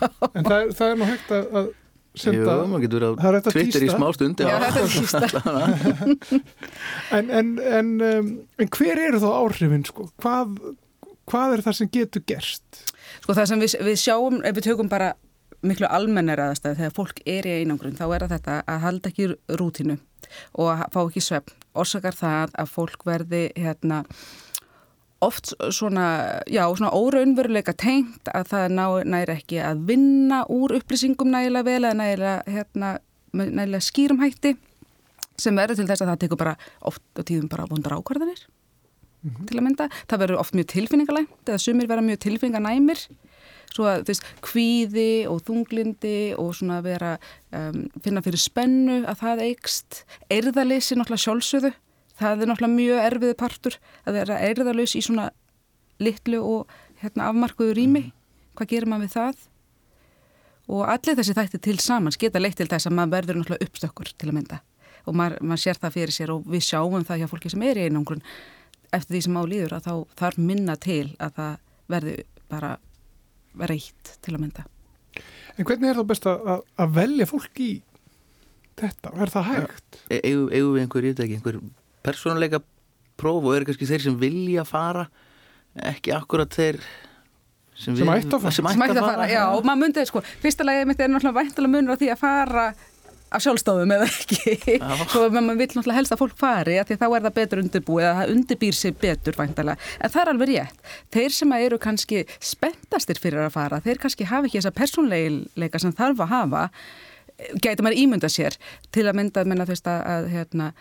[0.00, 1.66] takk En það, er- það er nú hægt að, að
[2.18, 5.54] jú, senda maður getur er verið á Twitter í smá stund Já, þetta er sísta.
[7.14, 8.28] En, en, en, um,
[8.60, 10.08] en hver eru þá áhrifin, sko?
[10.22, 10.58] Hvað,
[11.30, 12.82] hvað er það sem getur gerst?
[13.22, 15.14] Sko það sem við, við sjáum, ef við tökum bara
[15.66, 19.98] miklu almennar aðstæði þegar fólk er í einangrun, þá er þetta að halda ekki rútinu
[20.60, 21.56] og að fá ekki svefn.
[21.78, 24.02] Orsakar það að fólk verði hérna
[25.24, 26.06] oft svona,
[26.46, 31.80] já, svona óraunveruleika tengt að það ná, næri ekki að vinna úr upplýsingum nægilega vel
[31.82, 32.92] eða nægilega, hérna,
[33.32, 34.54] nægilega skýrum hætti
[35.38, 36.54] sem verður til þess að það tekur bara
[36.90, 38.46] oft á tíðum bara vondar ákvarðanir
[39.48, 39.88] til að mynda.
[40.08, 43.02] Það verður oft mjög tilfinningalægt eða sumir vera mjög tilfinninganæmir.
[43.68, 47.16] Svo að þú veist, kvíði og þunglindi og svona vera
[47.52, 50.02] um, finna fyrir spennu að það eikst
[50.32, 51.74] erðaleysi náttúrulega sjálfsögðu
[52.18, 55.28] það er náttúrulega mjög erfiði partur að vera erðalaus í svona
[56.02, 58.04] litlu og hérna afmarkuðu rými
[58.58, 59.44] hvað gerir maður við það
[60.68, 64.10] og allir þessi þætti til samans geta leitt til þess að maður verður náttúrulega uppstökkur
[64.18, 64.58] til að mynda
[65.08, 67.78] og maður, maður sér það fyrir sér og við sjáum það hjá fólki sem er
[67.80, 68.22] í einangrun
[68.92, 71.54] eftir því sem á líður að þá þarf minna til að það
[71.94, 72.14] verði
[72.48, 72.70] bara
[73.68, 74.64] reitt til að mynda.
[75.58, 76.44] En hvernig er það best að,
[76.78, 77.70] að- velja fólk í
[78.78, 79.12] þetta?
[79.18, 79.98] Er það hægt?
[80.08, 81.58] E- eigum eigum við einhver, ég veit ekki, einhver
[82.08, 82.62] persónuleika
[83.18, 85.06] próf og eru kannski þeir sem vilja fara
[85.92, 86.78] ekki akkurat þeir
[87.78, 88.54] sem, Sem ættu að fara.
[88.56, 91.74] sem ætti að fara, já, og maður myndi, sko, fyrsta lagi mitt er náttúrulega væntalega
[91.76, 92.64] munur á því að fara
[93.28, 94.78] af sjálfstofum eða ekki.
[95.12, 97.62] Svo að maður vill náttúrulega helst að fólk fari að því þá er það betur
[97.62, 100.94] undirbúið eða það undirbýr sig betur væntalega, en það er alveg rétt.
[101.14, 105.94] Þeir sem eru kannski spenntastir fyrir að fara, þeir kannski hafa ekki þessa persónleika sem
[106.00, 106.64] þarf að hafa
[107.62, 108.56] gæti maður ímynda sér
[108.96, 110.72] til að mynda, þú veist að, að hérna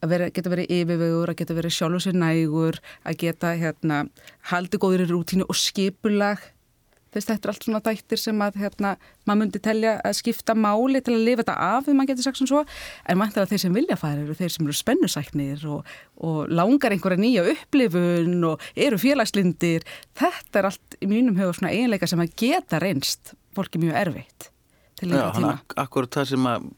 [0.00, 4.06] að vera, geta verið yfirvegur, að geta verið sjálfur sér nægur, að geta hérna,
[4.52, 6.42] haldi góður í rútínu og skipulag.
[7.10, 8.92] Þess þetta er allt svona dættir sem að hérna,
[9.26, 12.38] maður myndi telja að skipta máli til að lifa þetta af, ef maður getur sagt
[12.38, 12.60] svona svo.
[13.10, 15.90] En mæntilega þeir sem vilja fara eru þeir sem eru spennusæknir og,
[16.22, 19.88] og langar einhverja nýja upplifun og eru félagslindir.
[20.22, 24.50] Þetta er allt í mínum huga svona eiginleika sem að geta reynst fólki mjög erfitt
[25.00, 25.56] til hann tíma.
[25.58, 26.70] ak akkurat það sem að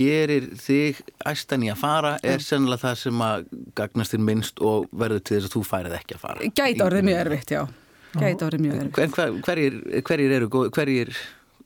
[0.00, 3.46] gerir þig æstan í að fara er sennilega það sem að
[3.78, 6.50] gagnast þér minnst og verður til þess að þú færið ekki að fara.
[6.60, 7.62] Gæti orðið mjög erfitt, já.
[8.16, 9.02] Gæti orðið mjög erfitt.
[9.04, 11.12] En hver, hverjir, hverjir eru hverjir,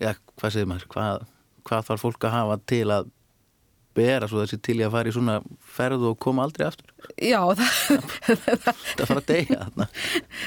[0.03, 0.11] já,
[0.41, 1.28] hvað segir maður, hvað,
[1.68, 3.12] hvað þarf fólk að hafa til að
[3.95, 5.34] bera svo þessi til í að fara í svona
[5.76, 6.90] ferð og koma aldrei aftur?
[7.22, 9.86] Já, það, Það fara að deyja þarna.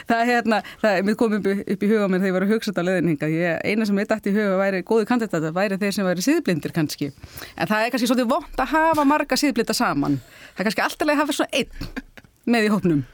[0.09, 2.53] það er hérna, það er mér komið upp, í huga mér þegar ég var að
[2.55, 3.29] hugsa þetta leðninga.
[3.33, 6.75] Ég, eina sem ég dætti í huga væri góði kandidata, væri þeir sem væri síðblindir
[6.75, 7.11] kannski.
[7.55, 10.19] En það er kannski svolítið vond að hafa marga síðblinda saman.
[10.57, 12.03] Það er kannski alltaf að hafa svona einn
[12.47, 13.05] með í hópnum.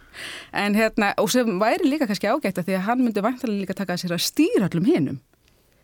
[0.54, 3.78] En hérna, og sem væri líka kannski ágætt að því að hann myndi væntalega líka
[3.80, 5.16] taka að sér að stýra allum hinum.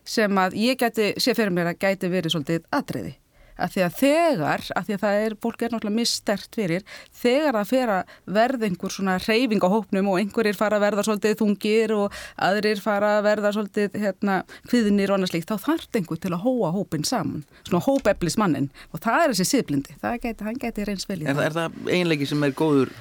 [0.10, 3.16] Sem að ég geti, sé fyrir mér að gæti verið svolítið atriði.
[3.60, 6.86] Að því að þegar, að því að það er, fólk er náttúrulega misstert fyrir,
[7.22, 11.06] þegar það fer að verða einhver svona reyfing á hópnum og einhverjir fara að verða
[11.10, 12.18] svolítið þungir og
[12.50, 14.40] aðrir fara að verða svolítið hérna
[14.70, 18.72] kviðnir og annað slíkt, þá þarf einhver til að hóa hópin saman, svona hópeflis mannin
[18.94, 21.58] og það er þessi siðblindi, það geti, hann geti reyns vel í Er, það- er
[21.60, 22.96] það eiginleiki sem er góður?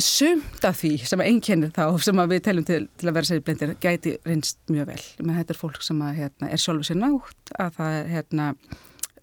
[0.00, 3.72] Sumt af því sem einkennir þá sem að við teljum til, til að vera siðblindir
[3.82, 5.02] gæti reynst mjög vel.
[5.20, 8.46] Men þetta er fólk sem að, hérna, er sjálfu sér nátt, að það er hérna,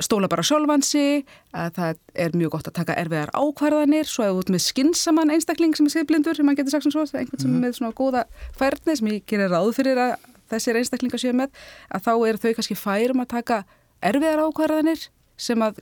[0.03, 1.23] stóla bara sjálfansi,
[1.57, 5.73] að það er mjög gott að taka erfiðar ákvarðanir, svo að út með skinsaman einstakling
[5.77, 7.97] sem er siðblindur, sem maður getur sagt sem svo, er einhvern sem er með svona
[7.97, 8.23] góða
[8.59, 10.13] færni sem ég gerir ráð fyrir að
[10.51, 11.57] þessir einstaklingar séu með,
[11.89, 13.63] að þá eru þau kannski færum að taka
[14.05, 15.81] erfiðar ákvarðanir sem að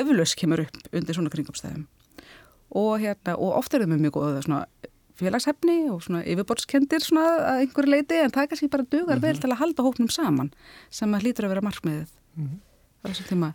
[0.00, 1.86] eflaus kemur upp undir svona kringumstæðum.
[2.74, 4.64] Og, hérna, og oft er þau með mjög góða
[5.18, 9.50] félagshefni og svona yfirborðskendir svona að einhverju leiti en það kannski bara dugar vel til
[9.52, 10.50] að halda hópnum saman
[10.90, 12.16] sem að hlýtur að vera markmiðið
[13.04, 13.52] á þessum tíma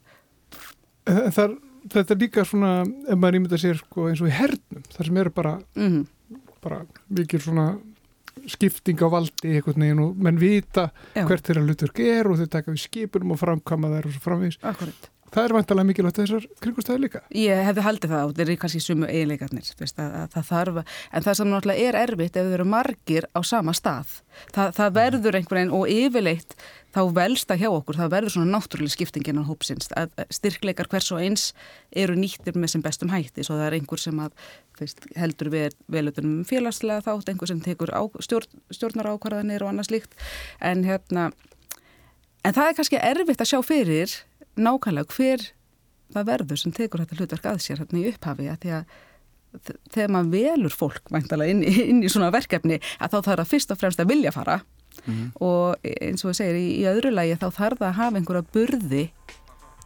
[1.10, 1.56] En þar,
[1.90, 5.20] þetta er líka svona, ef maður ímynda sér sko, eins og í hernum, þar sem
[5.24, 6.02] eru bara, mm
[6.60, 7.70] bara mikil svona
[8.50, 11.26] skipting á valdi einhvern veginn og menn vita Já.
[11.28, 14.60] hvert þeirra hlutverk er og þau taka við skipunum og framkama þær og svo framvegis.
[14.64, 15.10] Akkurat.
[15.30, 17.20] Það er vantalega mikilvægt þessar kringustæði líka.
[17.38, 20.80] Ég hefði haldið það og þeir eru kannski sumu eiginleikarnir veist, að, að það þarf,
[20.82, 24.16] að- en það sem náttúrulega er erfitt ef þau eru margir á sama stað.
[24.56, 26.56] Það, það verður einhvern veginn og yfirleitt
[26.90, 30.90] þá velst það hjá okkur það verður svona náttúrulega skiptingin á hópsins að að styrkleikar
[30.90, 31.44] hvers og eins
[31.94, 33.46] eru nýttir með sem bestum hætti.
[33.46, 34.34] Svo það er einhver sem að
[34.80, 39.92] veist, heldur við velutunum félagslega þátt einhver sem tekur á, stjórn, stjórnar ákvarðanir og annað
[39.92, 40.18] slíkt.
[40.64, 41.30] En hérna
[42.48, 44.18] en það er kannski erfitt að sjá fyrir
[44.66, 45.46] nákvæmlega hver
[46.14, 48.98] það verður sem tekur þetta hlutverk að sér hérna í upphafi að því að
[49.90, 53.74] þegar maður velur fólk væntalega inn, inn í svona verkefni að þá þarf það fyrst
[53.74, 54.60] og fremst að vilja fara
[55.40, 58.48] og eins og við segir í, í öðru lagi þá þarf það að hafa einhverja
[58.54, 59.04] burði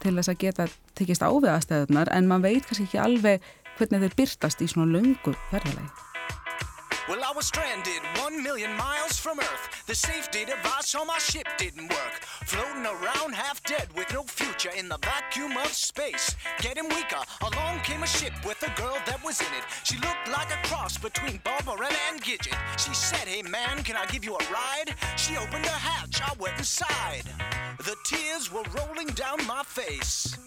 [0.03, 4.03] til þess að geta tekist á við aðstæðunar en maður veit kannski ekki alveg hvernig
[4.03, 6.12] þeir byrtast í svona löngu ferðalagi.
[7.09, 9.83] Well, I was stranded one million miles from Earth.
[9.87, 12.23] The safety device on my ship didn't work.
[12.45, 16.33] Floating around half dead with no future in the vacuum of space.
[16.59, 19.65] Getting weaker, along came a ship with a girl that was in it.
[19.83, 22.57] She looked like a cross between Barbara and Gidget.
[22.79, 24.95] She said, Hey man, can I give you a ride?
[25.17, 27.23] She opened her hatch, I went inside.
[27.79, 30.37] The tears were rolling down my face.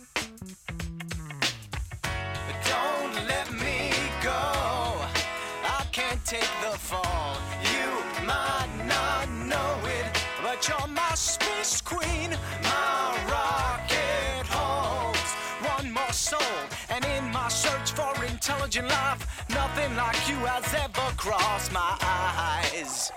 [6.26, 7.36] Take the fall.
[7.62, 10.06] You might not know it,
[10.42, 12.30] but you're my space queen.
[12.64, 15.30] My rocket holds
[15.62, 16.58] one more soul,
[16.90, 23.12] and in my search for intelligent life, nothing like you has ever crossed my eyes.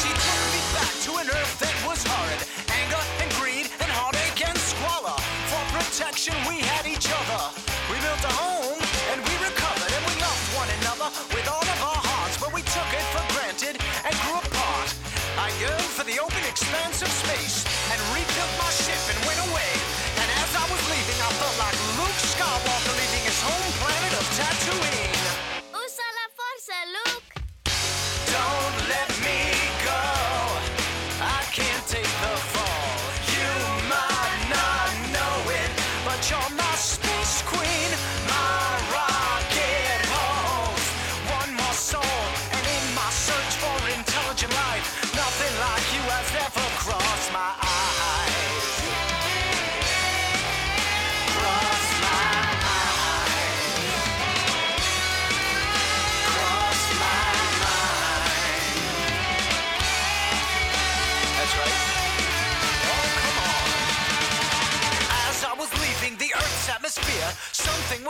[0.00, 2.40] She took me back to an earth that was horrid.
[2.80, 5.18] Anger and greed and heartache and squalor.
[5.52, 6.93] For protection, we had
[17.04, 17.63] of space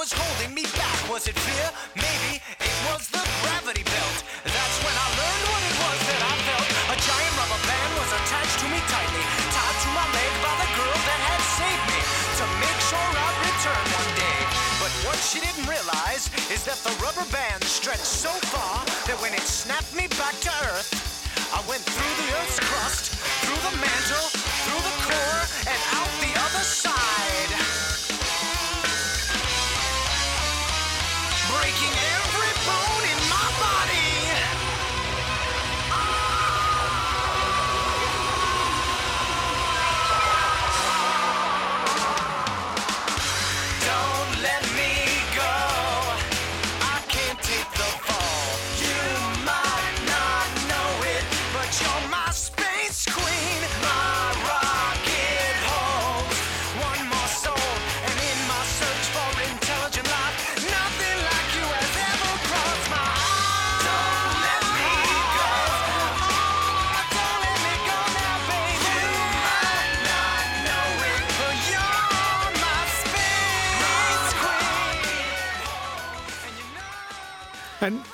[0.04, 0.98] was holding me back.
[1.08, 1.64] Was it fear?
[1.96, 4.18] Maybe it was the gravity belt.
[4.44, 6.68] That's when I learned what it was that I felt.
[6.92, 10.68] A giant rubber band was attached to me tightly, tied to my leg by the
[10.76, 12.00] girl that had saved me
[12.36, 14.38] to make sure I'd return one day.
[14.76, 19.32] But what she didn't realize is that the rubber band stretched so far that when
[19.32, 20.73] it snapped me back to Earth,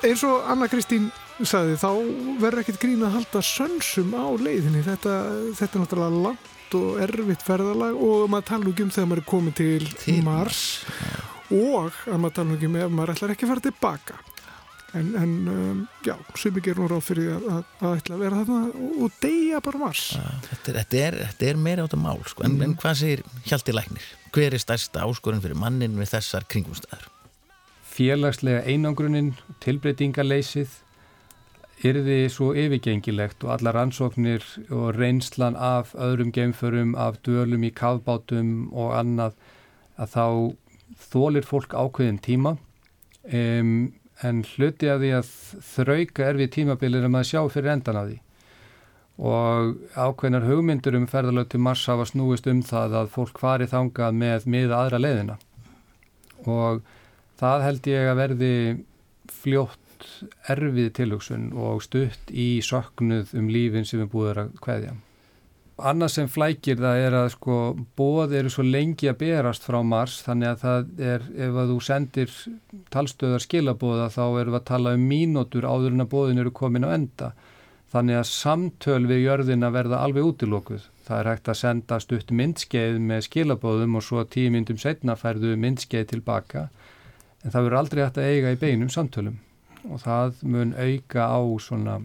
[0.06, 1.10] eins og Anna Kristín
[1.46, 1.90] sagði, þá
[2.40, 4.82] verður ekkert grín að halda sönsum á leiðinni.
[4.86, 5.14] Þetta,
[5.58, 9.56] þetta er náttúrulega langt og erfitt ferðalag og maður tala um þegar maður er komið
[9.60, 10.64] til, Til Mars
[11.50, 14.18] og að maður tala um ef maður ætlar ekki að fara tilbaka.
[14.98, 18.88] En, en um, já, sumi gerum ráð fyrir að, að, að ætla að vera þarna
[19.04, 20.06] og, deyja bara Mars.
[20.48, 22.46] Þetta er, þetta er, þetta er meira átt að mál sko.
[22.46, 24.10] en, en hvað segir Hjalti Læknir?
[24.34, 27.06] Hver er stærsta áskorun fyrir mannin við þessar kringumstæður?
[28.00, 30.78] Félagslega einangrunin, tilbreytingaleysið
[31.84, 38.70] yrði svo yfirgengilegt og alla rannsóknir og reynslan af öðrum geimförum, af dölum í kafbátum
[38.72, 39.36] og annað
[40.00, 40.26] að þá
[41.10, 42.56] þólir fólk ákveðin tíma.
[43.28, 43.92] Um,
[44.24, 45.32] en hluti af því að
[45.64, 48.18] þrauka er við tímabilir að maður sjá fyrir endan af því.
[49.30, 54.16] Og ákveðnar hugmyndur um ferðalög til Mars hafa snúist um það að fólk fari þangað
[54.20, 55.36] með miða aðra leiðina.
[56.48, 56.80] Og
[57.40, 58.54] það held ég að verði
[59.40, 59.78] fljótt
[60.50, 64.96] erfið tilhugsun og stutt í söknuð um lífin sem er búið að kveðja.
[65.80, 67.58] Annað sem flækir það er að sko
[67.96, 71.78] bóð eru svo lengi að berast frá Mars þannig að það er ef að þú
[71.86, 72.34] sendir
[72.92, 76.84] talstöðar skilabóða þá erum við að tala um mínútur áður en að bóðin eru komin
[76.84, 77.30] á enda.
[77.90, 80.84] Þannig að samtöl við jörðina verða alveg útilókuð.
[81.08, 85.56] Það er hægt að senda stutt myndskeið með skilabóðum og svo tíu myndum setna færðu
[85.58, 86.68] myndskeið tilbaka
[87.44, 89.38] en það verður aldrei hægt að eiga í beinum samtölum
[89.88, 92.00] og það mun auka á svona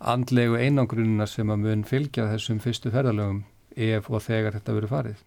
[0.00, 3.42] andlegu einangrunina sem að mun fylgja þessum fyrstu ferðalögum
[3.76, 5.18] ef og þegar þetta verður farið.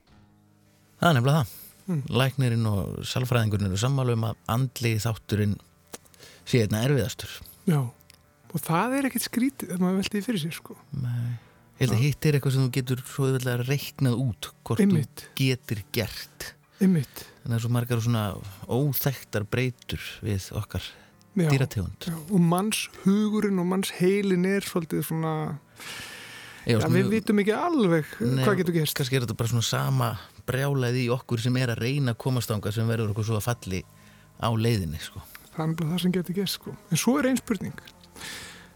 [0.99, 1.59] Það er nefnilega það.
[1.83, 2.01] Mm.
[2.15, 5.57] Læknirinn og salfræðingurinn eru sammálu um að andli þátturinn
[6.47, 7.33] sé einna erfiðastur.
[7.69, 10.77] Já, og það er ekkert skrítið þegar maður veltið fyrir sér, sko.
[11.03, 11.33] Nei.
[11.81, 15.23] Held að hitt er eitthvað sem þú getur svo auðvitað reiknað út hvort Einmitt.
[15.25, 16.49] þú getur gert.
[16.79, 17.23] Einmitt.
[17.43, 18.23] Það er svo margar svona
[18.71, 20.85] óþekktar breytur við okkar
[21.35, 21.47] Já.
[21.49, 22.05] dýrategund.
[22.07, 25.33] Já, og manns hugurinn og manns heilin er svolítið svona
[26.63, 28.95] Já, Já, svona- við vitum ekki alveg Nei, hvað getur gerst.
[28.95, 30.09] Kannski er þetta bara svona sama
[30.47, 33.47] brjálaði í okkur sem er að reyna að komast ánga sem verður okkur svo að
[33.49, 33.83] falli
[34.39, 35.19] á leiðinni sko.
[35.57, 36.77] Er bara það sem getur gerst sko.
[36.91, 37.75] En svo er einn spurning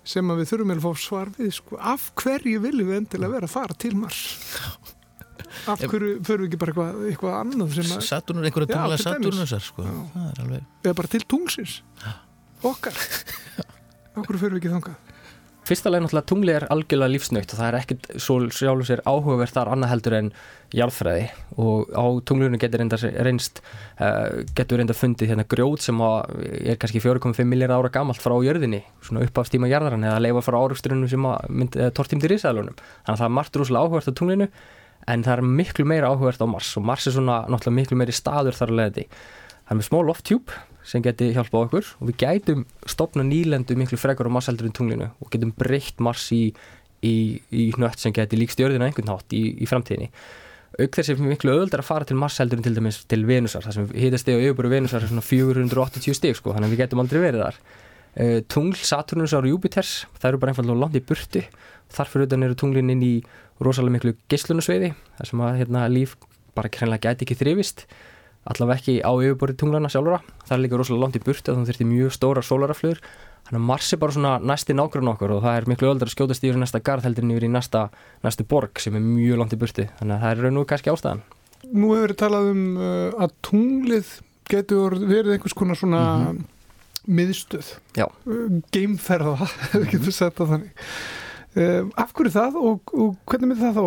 [0.07, 1.77] sem að við þurfum að fá svar við sko.
[1.79, 4.21] Af hverju viljum við endilega vera að fara til Mars?
[5.67, 8.05] Af hverju förum við ekki bara eitthvað, eitthvað annað sem að...
[8.07, 9.01] Saturnur, einhverja tungla.
[9.01, 9.85] Saturnusar sko.
[10.13, 11.81] það er alveg Eða bara til tungsins.
[12.67, 13.03] Okkar.
[14.17, 15.15] Af hverju förum við ekki þangað?
[15.67, 19.55] Fyrsta leið náttúrulega tungli er algjörlega lífsnöytt og það er ekkert svo sjálfur sér áhugavert
[19.55, 20.29] þar annað heldur en
[20.77, 21.25] jarðfræði
[21.59, 23.59] og á tunglunum getur reynda reynst
[23.99, 28.79] uh, getur reynda fundið hérna grjót sem er kannski 4,5 miljardar ára gamalt frá jörðinni,
[29.03, 32.77] svona uppafstíma jarðaran eða leifa frá áraugsturinn sem mynd, uh, tortímdi risaðalunum.
[32.77, 34.51] Þannig að það er margt rúslega áhugavert á tunglinu
[35.07, 38.15] en það er miklu meira áhugavert á Mars og Mars er svona náttúrulega miklu meiri
[38.15, 39.05] staður þar að leiði.
[39.67, 40.55] Það er með smá lofttjúp
[40.87, 44.75] sem geti hjálpað okkur og við gætum stopna nýlendu miklu frekar á Mars heldur en
[44.75, 46.43] tunglinu og getum breytt Mars í,
[47.03, 47.15] í,
[47.51, 50.11] í hnött sem geti líkst jörðina einhvern hátt í, í framtíðinni.
[50.77, 53.63] Auk þess er miklu öðuldar að fara til Mars heldur en til dæmis til Venusar,
[53.65, 57.01] þar sem hitasteg og yfirbúru Venusar er svona 480 stig sko, þannig að við getum
[57.01, 57.59] aldrei verið þar.
[58.17, 61.43] Uh, tungl, Saturnusar og Júpiters, það eru bara einfallega langt í burtu.
[61.95, 63.11] Þar fyrir utan eru tunglin inn í
[63.63, 66.17] rosalega miklu geislunusveiði, þar sem að hérna, líf
[66.57, 67.87] bara krænlega gæti ekki þrifist
[68.47, 71.71] allavega ekki á yfirborði tunglana sjálfura það er líka rosalega langt í burtu og það
[71.71, 73.01] þurfti mjög stóra sólaraflöður
[73.47, 76.15] þannig að Mars er bara svona næsti nágrunn okkur og það er miklu öldar að
[76.15, 77.87] skjótast yfir næsta garð heldur en yfir í næsta,
[78.23, 80.93] næstu borg sem er mjög langt í burtu þannig að það er raun og kannski
[80.93, 81.25] ástæðan
[81.67, 84.11] Nú hefur verið talað um uh, að tunglið
[84.47, 86.01] getur verið einhvers konar svona
[87.07, 87.73] miðstöð.
[87.97, 88.05] Já.
[88.27, 90.85] Uh, Geimferða, ef við getum sett það þannig.
[91.55, 93.85] Uh, af hverju það og, og hvernig myndi það þá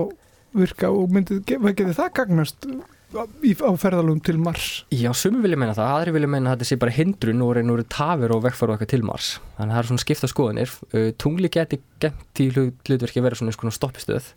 [0.60, 2.66] virka og myndi, getið það gagnast
[3.10, 4.84] á ferðalum til Mars?
[4.94, 7.82] Já, sumi vilja meina það, aðri vilja meina að þetta sé bara hindrun og reynur
[7.90, 9.32] tafir og vegfæru okkar til Mars.
[9.56, 10.74] Þannig að það er svona skipta skoðanir.
[10.94, 14.30] Uh, tungli geti gent í hlut, hlutverki að vera svona, svona stoppistöð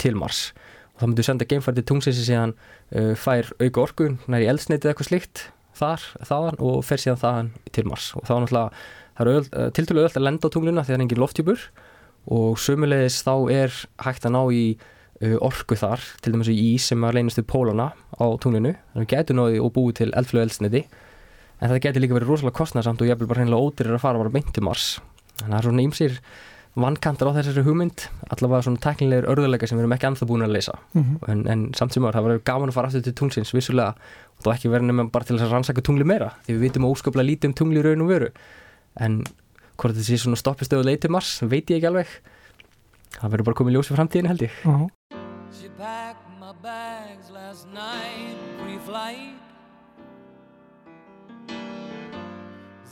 [0.00, 0.46] til Mars.
[0.94, 4.48] Og það myndu senda geimfæri til tungsins sem síðan uh, fær auka orku nær í
[4.48, 5.44] eldsneiti eða eitthvað slíkt
[5.76, 8.08] þar, þaðan og fer síðan þaðan til Mars.
[8.16, 8.86] Og þá náttúrulega,
[9.18, 11.68] það er uh, tiltölu öll að lenda á tungluna þegar engin loftjúpur
[12.26, 16.88] og sömulegis þá er hægt að ná í uh, orku þar, til dæmis í ís
[16.90, 18.74] sem er leynast við pólana á tunglinu.
[18.92, 20.86] Þannig að við getum náði og búið til eldflögu eldsneiti
[21.56, 24.20] en það getur líka verið rosalega kostnarsamt og ég vil bara hreinlega ódýrir að fara
[24.20, 24.98] bara til Mars.
[25.40, 26.18] Þannig að það er svona ýmsir
[26.76, 28.04] vankantar á þessari hugmynd
[28.34, 30.74] allavega svona teknilegir örðuleika sem við erum ekki anþá búin að leysa.
[30.92, 31.16] Mhm.
[31.28, 33.94] en, en samt sem ára það verður gaman að fara aftur til tunglsins vissulega.
[34.36, 37.30] Og þá ekki verður nema bara til að rannsaka tungli meira því við vitum óskaplega
[37.30, 38.30] lítið um tungli í raun og veru.
[39.00, 39.22] En
[39.76, 42.12] hvort þetta sé svona stoppistöð og leið til Mars veit ég ekki alveg
[43.16, 44.76] það verður bara komið ljós í framtíðin held ég Já.
[45.56, 49.46] She packed my bags last night, pre-flight.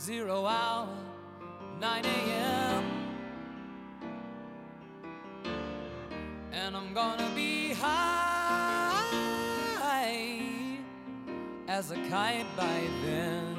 [0.05, 0.89] zero hour,
[1.81, 2.85] 9 a.m.
[6.53, 9.01] And I'm gonna be high
[11.69, 13.54] as a kite by then.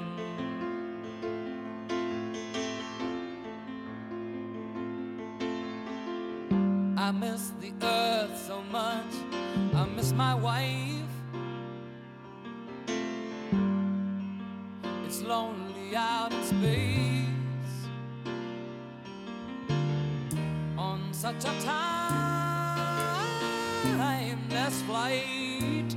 [7.06, 9.14] I miss the earth so much.
[9.76, 11.04] I miss my wife.
[15.06, 17.88] It's lonely out in space
[20.80, 21.54] on such a
[23.94, 25.95] timeless flight.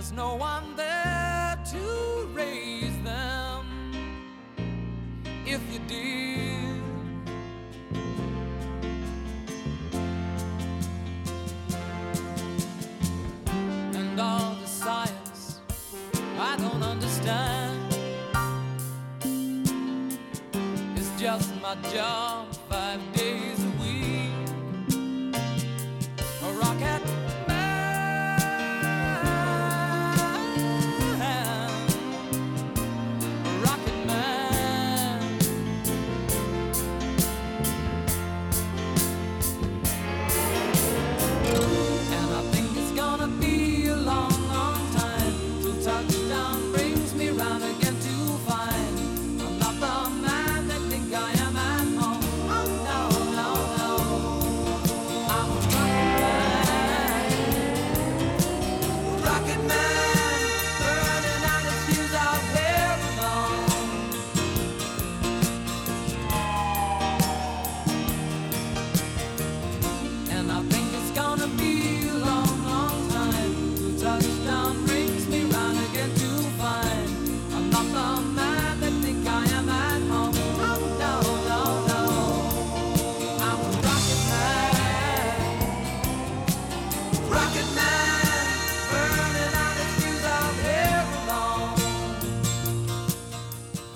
[0.00, 3.66] There's no one there to raise them.
[5.44, 6.80] If you did,
[13.94, 15.60] and all the science
[16.38, 17.94] I don't understand.
[20.96, 24.32] It's just my job five days a week.
[26.42, 26.99] A rocket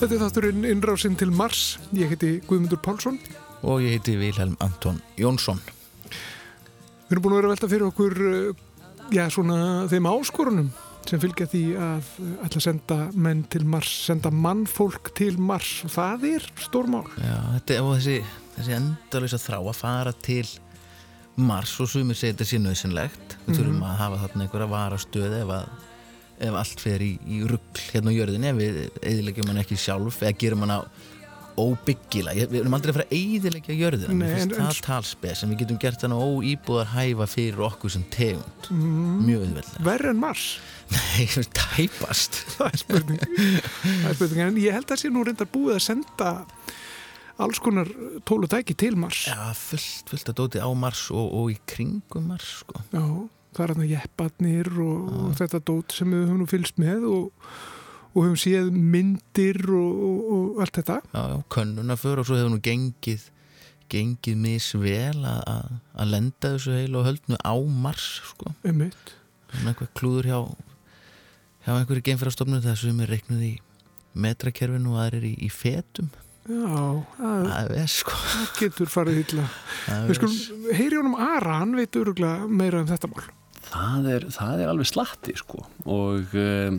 [0.05, 1.61] Þetta er þátturinn innrásinn til Mars.
[1.97, 3.15] Ég heiti Guðmundur Pálsson.
[3.65, 5.63] Og ég heiti Vilhelm Anton Jónsson.
[7.09, 8.59] Við erum búin að vera að velta fyrir okkur uh,
[9.17, 9.57] já, svona
[9.89, 10.69] þeim áskorunum
[11.09, 15.73] sem fylgja því að uh, ætla að senda menn til Mars, senda mannfólk til Mars
[15.97, 17.07] það er stórmál.
[17.17, 18.19] Já, þetta er þessi,
[18.59, 20.45] þessi endalösa þrá að fara til
[21.49, 23.39] Mars og sumir segir þetta sé nöðsynlegt.
[23.49, 23.89] Við þurfum Mhm.
[23.89, 25.91] að hafa þarna einhverja varastöð ef, að,
[26.41, 28.79] ef allt fer í, í ruggl hérna á jörðinni, ef við
[29.13, 30.81] eðilegjum hann ekki sjálf eða gerum hann á
[31.55, 32.35] óbyggilega.
[32.41, 34.15] Ég- Við erum aldrei að fara að eðilegja jörðina.
[34.19, 38.71] Nei, en- það talspes en við getum gert hann óýbúðar hæfa fyrir okkur sem tegund.
[38.71, 39.21] Mm.
[39.29, 39.85] Mjög auðveldlega.
[39.87, 40.47] Verri en Mars.
[40.91, 41.27] Nei,
[41.61, 42.41] tæpast.
[42.59, 43.21] það er spurning.
[43.21, 44.43] það er spurning.
[44.49, 46.33] En ég held að sé nú reyndar búið að senda
[47.39, 47.87] alls konar
[48.27, 49.25] tól og tæki til Mars.
[49.31, 52.83] Já, fullt, fullt að dóti á Mars og, og í kringum Mars, sko.
[52.93, 53.05] Já,
[53.55, 57.07] það er hann að jepparnir og, og þetta dót sem við höfum nú fylgst með
[57.11, 57.53] og,
[58.15, 60.99] og höfum séð myndir og, og, og allt þetta.
[61.15, 63.31] Já, já, könnuna fyrir og svo hefur nú gengið
[63.95, 68.55] gengið misvel að- lenda þessu heil og höldnu á Mars, sko.
[68.65, 70.39] Eitthvað klúður hjá
[71.65, 73.53] hjá einhverju geimfærastofnum þessu sem er reiknuð í
[74.15, 76.09] metrakerfinu og aðrir í, í fetum.
[76.45, 76.81] Já,
[77.17, 78.17] það, er sko.
[78.21, 79.31] það getur farið.
[79.87, 83.25] Það Við skulum heyri honum Ara, hann veit öruglega meira um þetta mál.
[83.75, 85.65] Það er, það er alveg slatti sko.
[85.91, 86.79] Og um,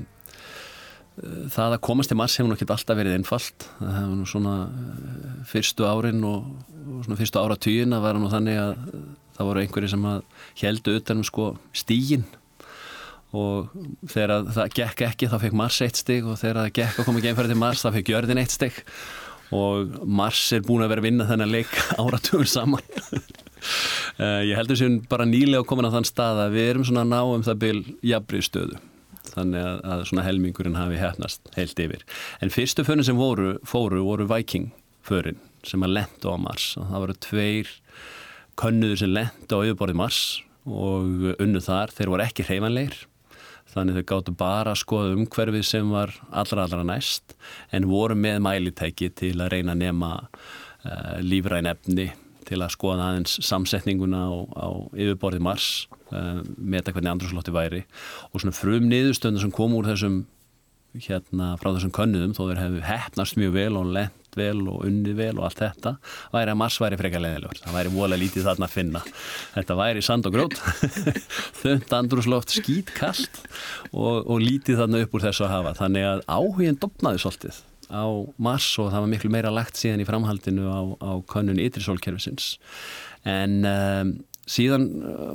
[1.51, 3.67] það að komast til Mars hefur nú ekki alltaf verið einfalt.
[3.81, 6.49] Það hefur nú svona uh, fyrstu árin og,
[6.85, 10.25] og svona fyrstu ára tíuna var nú þannig að uh, það voru einhverju sem að
[10.63, 12.25] heldu utanum sko stígin
[13.35, 13.73] og
[14.07, 17.07] þegar að það gekk ekki þá fekk Mars eitt stig og þegar það gekk að
[17.09, 18.77] koma geimfæri til Mars þá fekk Jörðin eitt stig.
[19.55, 22.85] Og Mars er búin að vera að vinna þennan leik áratugur saman
[24.19, 27.61] ég heldur sem bara nýlega komin á þann stað að við erum svona náum það
[27.63, 28.81] byl jafnbrið stöðu.
[29.25, 32.05] Þannig að, að svona helmingurinn hafi hefnast heilt yfir.
[32.45, 34.69] En fyrstu förin sem voru, fóru voru Viking
[35.05, 36.75] förin sem að lendu á Mars.
[36.79, 37.73] Og það voru tveir
[38.61, 40.21] könnuður sem lendu á yfirborði Mars
[40.65, 43.03] og unnu þar, þeir voru ekki hreyfanleir
[43.75, 47.35] þannig þau gáttu bara að skoða umhverfið sem var allra allra næst
[47.75, 52.07] en voru með mælitæki til að reyna að nema uh, lífræn efni
[52.47, 55.69] til að skoða aðeins samsetninguna á, á yfirborði Mars
[56.11, 57.83] uh, meta hvernig andrúrslótti væri.
[58.31, 60.23] Og svona frum niðurstöndar sem kom úr þessum
[61.03, 65.15] hérna frá þessum könnuðum þó þeir hefðu hefnast mjög vel og lent vel og unnið
[65.15, 65.93] vel og allt þetta
[66.33, 69.03] væri að Mars væri frekar leðilegur það væri vola lítið þarna að finna.
[69.55, 70.57] Þetta væri sand og grót
[71.61, 73.39] þönd andrúsloft skýt kallt
[73.91, 75.77] og, og lítið þarna upp úr þessu að hafa.
[75.79, 78.05] Þannig að áhugin dopnaði svolítið á
[78.41, 82.55] Mars og það var miklu meira lagt síðan í framhaldinu á, á könnun ytrisólkerfisins.
[83.25, 84.15] En um,
[84.49, 84.89] síðan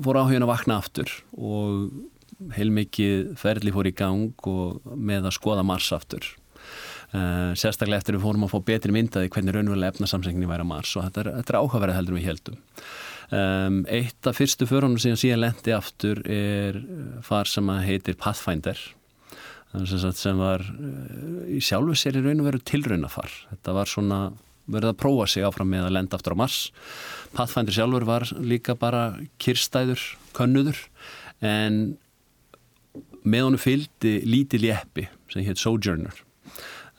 [0.05, 1.91] fór áhugin að vakna aftur og
[2.57, 6.25] heilmikið ferli fór í gang og með að skoða Mars aftur.
[7.11, 10.93] Uh, sérstaklega eftir við fórum að fá betri myndaði hvernig raunverulega efnasamsengni væri að Mars
[10.95, 12.61] og þetta er, er áhugaverið heldur við heldum
[13.35, 16.79] um, Eitt af fyrstu förunum síðan síðan lendi aftur er
[17.27, 18.79] far sem heitir Pathfinder
[19.71, 23.31] sem var uh, í sjálfu sér í raun og veru tilraunafar.
[23.53, 24.21] Þetta var svona
[24.71, 26.59] verið að prófa sig áfram með að lenda aftur á Mars.
[27.35, 29.05] Pathfinder sjálfur var líka bara
[29.43, 30.03] kyrstæður,
[30.37, 30.79] könnuður
[31.43, 31.81] en
[33.23, 36.23] með honum fylgdi lítil jeppi sem heit Sojourner.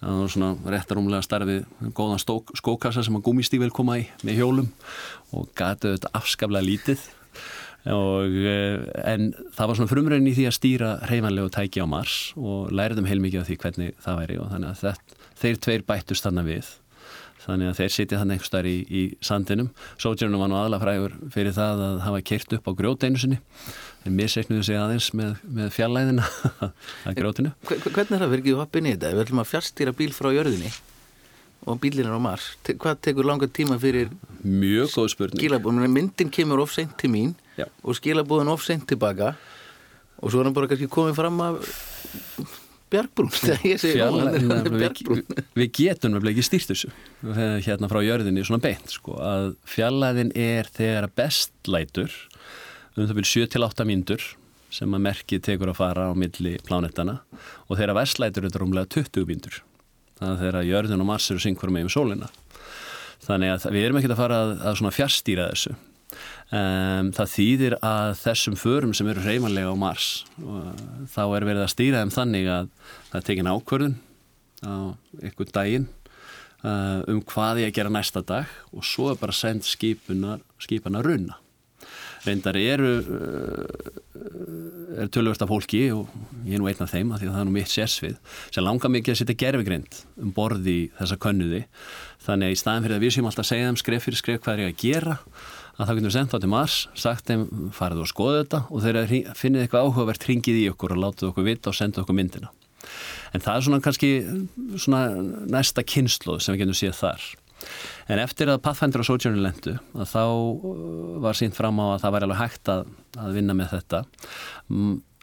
[0.01, 2.21] Það var svona réttarúmlega starfið góðan
[2.57, 4.69] skókassa sem að gúmistík vel koma í með hjólum
[5.37, 7.03] og gætu þetta afskaflega lítið
[7.89, 8.35] og,
[9.01, 13.09] en það var svona frumröðin í því að stýra hreyfanlegu tæki á Mars og læriðum
[13.09, 16.71] heilmikið af því hvernig það væri og þannig að þetta, þeir tveir bættust þannig við
[17.41, 21.15] þannig að þeir sitja þannig einhver starf í, í sandinum Sojourner var nú aðla frægur
[21.33, 23.39] fyrir það að hafa kert upp á grjóteinu sinni
[24.05, 26.25] en mér segnuðu sig aðeins með, með fjallæðina
[26.61, 27.51] að grótinu.
[27.67, 29.11] Hvernig er það fyrir ekki hoppin í þetta?
[29.13, 30.71] Við ætlum að fjárstýra bíl frá jörðinni
[31.69, 32.47] og bílinn er á Mars.
[32.65, 34.09] Te hvað tekur langa tíma fyrir
[34.41, 35.93] Mjög góð spurning.
[35.93, 37.67] Myndin kemur of seint til mín Já.
[37.83, 39.35] og skilabúðin of seint tilbaka.
[40.21, 41.71] Og svo er hann bara kannski komið fram af
[42.91, 43.31] Björgbrún
[44.81, 45.21] við,
[45.55, 46.89] við getum nefnilega ekki stýrt þessu.
[47.63, 52.11] Hérna frá jörðinni svona beint sko, að fjallæðin er þegar bestlætur
[52.97, 54.25] um það byrju 7-8 mínútur
[54.71, 57.21] sem að merkið tekur að fara á milli plánettana
[57.67, 59.61] og þeirra verslætur er rúmlega 20 mínútur.
[60.19, 62.27] Þannig að þeirra jörðin og Mars eru syngur með um sólina.
[63.23, 65.77] Þannig að við erum ekki að fara að, að svona fjárstýra þessu
[66.51, 70.09] um, það þýðir að þessum förum sem eru reymanlega á Mars
[71.13, 72.71] þá er verið að stýra þeim þannig að
[73.09, 73.97] það er tekin ákvörðun
[74.61, 74.75] á
[75.31, 75.87] ykkur daginn
[76.65, 81.03] uh, um hvað ég að gera næsta dag og svo er bara sendt skipunar, skipana
[81.05, 81.39] runna.
[82.21, 82.89] Reyndar eru
[85.01, 86.11] er tölvörst af fólki og
[86.45, 88.65] ég er nú einn af þeim að því að það er nú mitt sérsvið sem
[88.65, 91.63] langar mikið að setja gerfigrind um borði þessa könnuði.
[92.21, 94.43] Þannig að í staðin fyrir að við séum alltaf að segja þeim skref fyrir skref
[94.43, 95.17] hvað er ég að gera
[95.81, 98.85] að það getum við sendt á til Mars sagt þeim farið og skoðu þetta og
[98.85, 102.53] þegar finnið eitthvað áhugavert ringið í okkur og látið okkur vita og senda okkur myndina
[103.31, 104.11] en það er svona kannski
[104.75, 105.03] svona
[105.51, 107.29] næsta kynsluð sem við getum séð þar
[108.11, 110.23] En eftir að Pathfinder og Sojourner lendu að þá
[111.23, 114.01] var sínt fram á að það væri alveg hægt að, að vinna með þetta.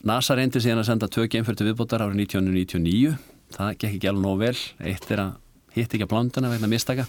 [0.08, 3.14] NASA reyndi síðan að senda tvö geimfjörðu viðbótar árið 1999.
[3.56, 4.56] Það gekk ekki alveg nóg vel.
[4.86, 5.36] Eitt er að
[5.74, 7.08] hitt ekki að blonduna vegna mistaka.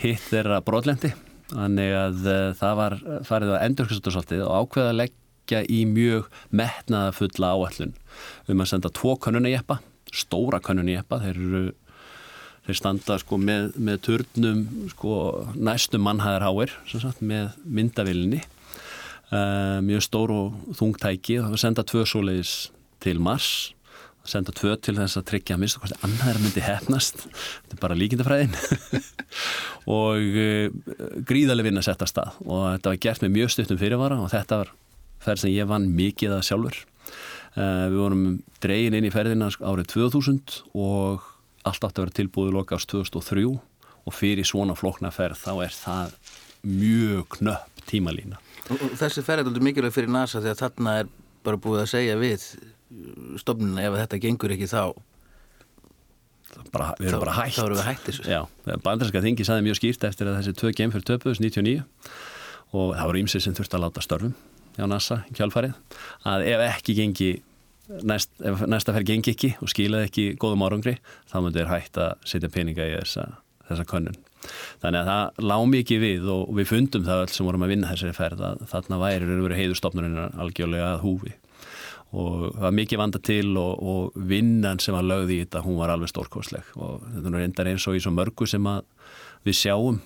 [0.00, 1.12] Hitt er að brotlendi.
[1.48, 2.96] Þannig að uh, það var
[3.28, 7.94] farið að endurkvæmstóðsáltið og ákveða að leggja í mjög metnaða fulla áallun
[8.48, 9.78] um að senda tvo kannunajeppa,
[10.12, 11.20] stóra kannunajeppa.
[11.24, 11.62] Þeir eru
[12.68, 15.14] þeir standa sko með, með turnum sko
[15.56, 16.74] næstu mannhæðarháir
[17.24, 18.42] með myndavillinni
[19.32, 22.54] uh, mjög stór og þungtæki það var senda tvö svoleiðis
[23.00, 23.72] til Mars
[24.28, 27.96] senda tvö til þess að tryggja að mista hvort annar myndi hefnast þetta er bara
[27.98, 28.56] líkindafræðin.
[29.98, 30.98] Og uh,
[31.28, 32.36] gríðarlega vinna setta stað.
[32.44, 34.74] Og þetta var gert með mjög stuttum fyrirvara og þetta var
[35.24, 36.82] ferð sem ég vann mikið að sjálfur.
[37.56, 38.26] Uh, við vorum
[38.62, 41.24] dregin inn í ferðina árið 2000 og
[41.68, 46.14] allt átti að vera tilbúið loka ást 2003 og fyrir svona floknaferð þá er það
[46.68, 48.40] mjög knöpp tímalína.
[48.68, 51.10] Og þessi ferð er mikilvæg fyrir NASA að þarna er
[51.46, 52.44] bara búið að segja við
[53.42, 54.82] stofnuna ef þetta gengur ekki þá
[56.72, 57.54] bara, við erum Þá- bara hætt.
[57.56, 58.22] þá erum við hætt þessu.
[58.28, 58.40] Já,
[58.84, 61.82] bandarinska þingi saði mjög skýrt eftir að þessi tvö geimfyrir töpuðus 99
[62.72, 64.34] og það voru ýmsir sem þurfti að láta störfum
[64.78, 65.74] hjá NASA í kjálfarið
[66.28, 67.30] að ef ekki gengi
[68.04, 70.96] næst, ef næsta ferð gengi ekki og skilaði ekki góðum árangri
[71.30, 73.24] þá myndi þeir hægt að setja peninga í þessa,
[73.68, 74.18] þessa könnun.
[74.82, 77.88] Þannig að það lá mikið við og við fundum það öll sem vorum að vinna
[77.90, 81.32] þessari ferð að þarna væri heiðurstofnunina algjörlega að húfi
[82.16, 85.80] og það var mikið vanda til og, og vinnan sem var lögð í þetta hún
[85.80, 86.70] var alveg stórkostleg.
[86.80, 88.68] Og þetta er reyndar eins og í svo mörgu sem
[89.44, 89.98] við sjáum.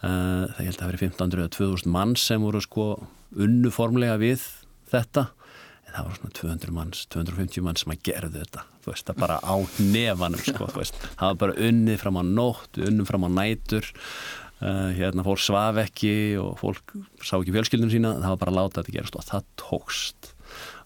[0.00, 2.88] Uh, það held að það verið 1500 eða 2000 manns sem voru sko
[3.36, 4.44] unnuformlega við
[4.92, 5.30] þetta.
[5.86, 9.22] En það var svona 200 manns, 250 manns sem að gerðu þetta, þú veist, það
[9.24, 13.26] bara á nefanum sko, þú veist, það var bara unnið fram á nótt, unnum fram
[13.26, 13.88] á nætur.
[14.60, 16.92] Uh, hérna fór svaf ekki og fólk
[17.24, 18.12] sá ekki fjölskyldun sína.
[18.20, 20.34] Það var bara að láta þetta gerast og það tókst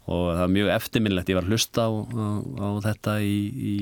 [0.04, 2.26] og það var mjög eftirminnlegt, ég var að hlusta á, á,
[2.60, 3.74] á þetta í, í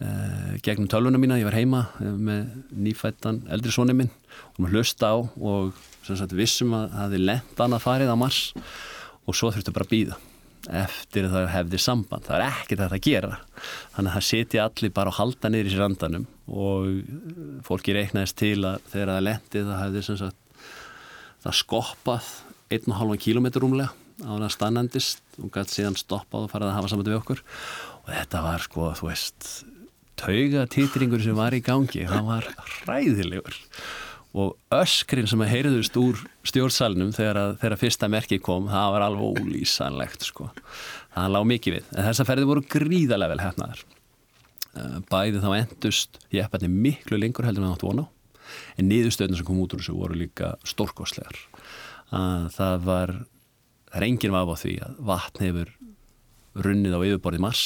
[0.00, 4.12] uh, gegnum tölvuna mína, ég var heima eh, með nýfættan eldri soni minn.
[4.54, 8.42] Og maður hlusta á og sagt vissum að það hefði lent annað farið á Mars.
[9.28, 10.20] Og svo þurftu bara að býða
[10.82, 12.26] eftir að það hefði samband.
[12.26, 13.40] Það er ekkert að gera.
[13.94, 16.28] Þannig að það setja allir bara að halda niður í sér andanum.
[16.48, 20.38] Og fólki reiknaðist til að þegar það lendi það hefði sagt
[21.42, 22.30] það skoppað
[22.72, 26.92] 1,5 km rúmlega á hann að stannendist og gæti síðan stoppað og farið að hafa
[26.92, 27.42] samband við okkur.
[28.02, 29.50] Og þetta var sko, þú veist
[30.22, 32.06] tauga titringur sem var í gangi.
[32.10, 32.48] Það var
[32.82, 33.58] hræðilegur.
[34.32, 39.06] Og öskrin sem að heyrðust úr stjórnsalnum þegar, að, þegar fyrsta merki kom, það var
[39.08, 40.48] alveg ólýsanlegt sko.
[41.12, 41.90] það lág mikið við.
[41.92, 43.82] En þessar ferði voru gríðarlega vel hefnaðar
[44.72, 48.06] Eh, bæði þá endust jepparni miklu lengur heldur en átt vona
[48.80, 51.36] en niðurstöðna sem kom út úr þessu voru líka stórkostlegar.
[52.12, 53.12] Að það var
[53.92, 55.72] það er enginn vaf á því að vatn hefur
[56.64, 57.64] runnið á yfirborðið Mars.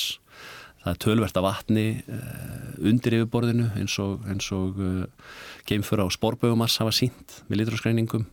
[0.82, 5.30] Það er tölvert af vatni uh, undir yfirborðinu eins og, og uh,
[5.66, 8.26] geimfura á sporbögum Mars hafa sínt með litroskreiningum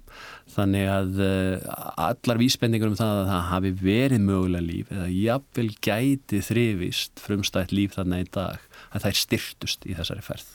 [0.54, 1.72] þannig að uh,
[2.10, 7.74] allar vísbendingur um það að það hafi verið mögulega líf eða jafnvel gæti þrifist frumstætt
[7.74, 10.54] líf þannig í dag að það er styrtust í þessari ferð.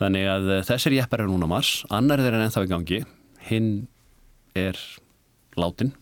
[0.00, 3.02] Þannig að þessir jeppar er núna Mars annar er ennþá í gangi
[3.48, 3.72] hinn
[4.58, 4.76] er
[5.56, 5.94] látin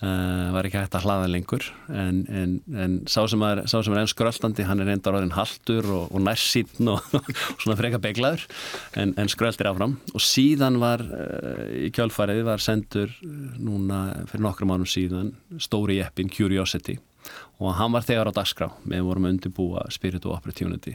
[0.00, 1.66] Uh, var ekki hægt að hlaða lengur.
[1.92, 6.06] En, en, en sá, sem er, er enn skröldandi hann er reyndar orðin haldur og,
[6.16, 7.26] og nærsýtn og, og
[7.60, 8.46] svona freka beglaður
[8.96, 9.98] en, en skröldir áfram.
[10.16, 13.98] Og síðan var uh, í kjálfarið var sendur uh, núna
[14.30, 16.96] fyrir nokkrum ánum síðan stóri jeppin Curiosity.
[17.60, 18.70] Og hann var þegar á dagskrá.
[18.88, 20.94] Við vorum að undirbúa Spirit of Opportunity.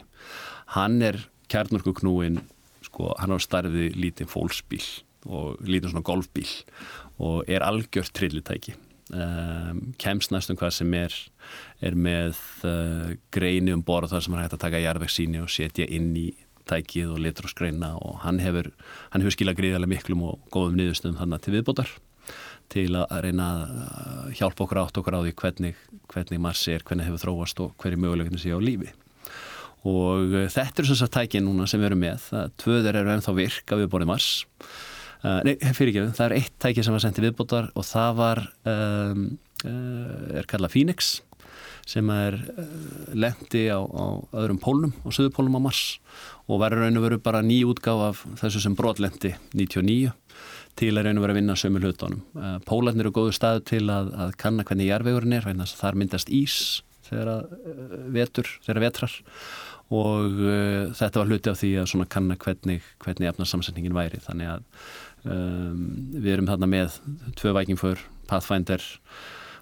[0.74, 1.20] Hann er
[1.54, 2.42] kjarnorku knúin
[2.82, 4.82] sko, hann á starfi lítinn fólksbíl
[5.30, 6.50] og lítinn svona golfbíl
[7.22, 8.74] og er algjört trillitæki
[9.14, 11.14] Um, kemst næstum hvað sem er
[11.86, 15.86] er með uh, greini um borð þar sem hann hægt að taka jarðvegsíni og setja
[15.86, 16.32] inn í
[16.66, 18.72] tækið og litur og skreina og hann hefur,
[19.14, 21.94] hann hefur skilað gríðarlega miklum og góðum niðurstöðum þannig til viðbótar
[22.74, 27.06] til að reyna að hjálpa okkur átt okkur á því hvernig, hvernig Mars er, hvernig
[27.06, 28.90] hefur þróast og hverju mögulegni sé á lífi.
[29.86, 32.28] Og uh, þetta er svona tækið núna sem við erum með,
[32.58, 34.32] tvöður eru ennþá virka við borðið Mars
[35.26, 38.42] Uh, nei, fyrir ekki, það er eitt tæki sem var sendið viðbútar og það var
[38.70, 39.22] um,
[39.66, 41.16] uh, er kallað Phoenix
[41.90, 42.68] sem er uh,
[43.18, 44.06] lendi á, á
[44.38, 45.82] öðrum pólnum og söðupólnum á Mars
[46.46, 50.14] og verður raun og veru bara ný útgáf af þessu sem brotlendi 99
[50.78, 52.22] til að raun og veru að vinna sömu hlutunum.
[52.68, 56.58] Pólarnir eru góðu stað til að, að kanna hvernig jarðvegurinn er, þar myndast ís
[57.08, 57.56] þegar að
[58.14, 59.16] vetur, þegar að vetrar
[59.96, 60.38] og
[61.00, 64.66] þetta var hluti af því að svona kanna hvernig, hvernig efnarsamsetningin væri þannig að
[65.26, 65.82] um,
[66.16, 67.00] við erum þarna með
[67.40, 68.84] tvö vækingför, Pathfinder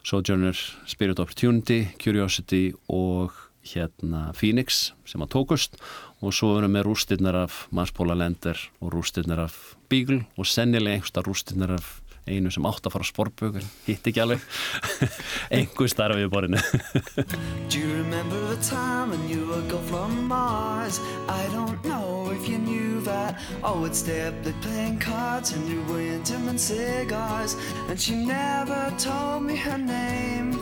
[0.03, 0.57] Sojourner,
[0.87, 3.31] Spirit Opportunity Curiosity og
[3.63, 5.77] hérna Phoenix sem að tókust
[6.23, 9.55] og svo erum við rústirnar af Mars Polar Lander og rústirnar af
[9.91, 11.89] Beagle og sennilega einhversta rústirnar af
[12.27, 14.43] einu sem átt að fara á sportbög hitt ekki alveg
[15.55, 16.61] einhver starfið í borinu
[17.69, 20.99] Do you remember the time when you would go from Mars?
[21.27, 23.39] I don't know if you knew that.
[23.63, 27.55] Oh, would stay up late playing cards and you were into and cigars.
[27.89, 30.59] And she never told me her name.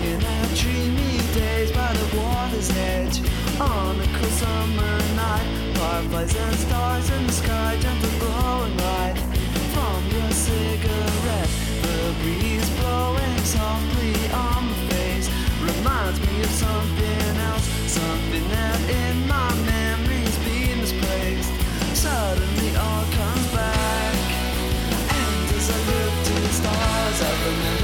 [1.36, 3.20] days by the water's edge.
[3.60, 9.18] On a cool summer night, fireflies and stars in the sky, gentle glowing light
[9.72, 11.52] from your cigarette.
[11.84, 15.28] The breeze blowing softly on my face
[15.60, 17.66] reminds me of something else,
[18.00, 21.52] something that in my memory's been misplaced.
[21.94, 24.16] Suddenly all comes back,
[25.20, 27.76] and as I look to the stars, I remember.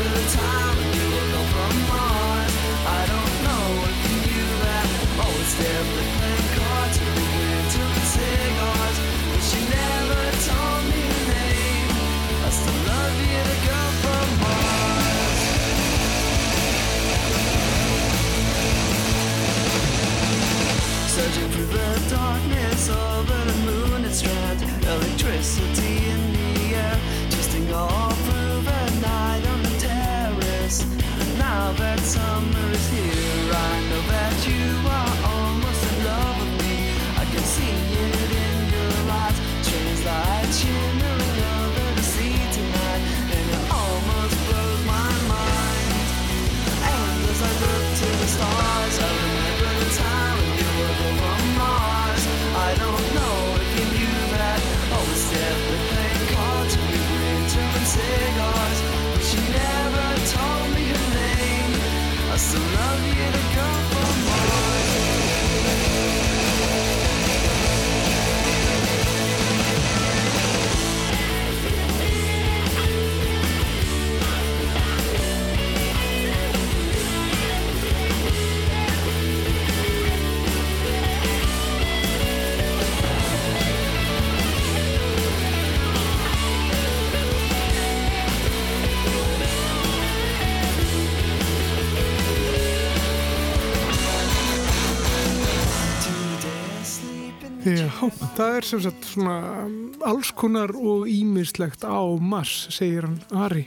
[98.43, 99.75] Það er sem sagt svona um,
[100.07, 103.67] alls konar og ímislegt á Mars, segir hann Ari.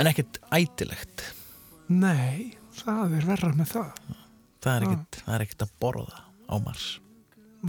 [0.00, 1.24] En ekkert ætilegt.
[1.92, 4.00] Nei, það er verra með það.
[4.64, 6.86] Það er ekkert, það er ekkert að borða á Mars.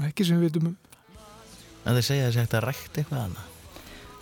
[0.08, 0.78] Ekki sem við vitum um.
[1.88, 3.54] En þeir segja þessi ekkert að rækta eitthvað annað.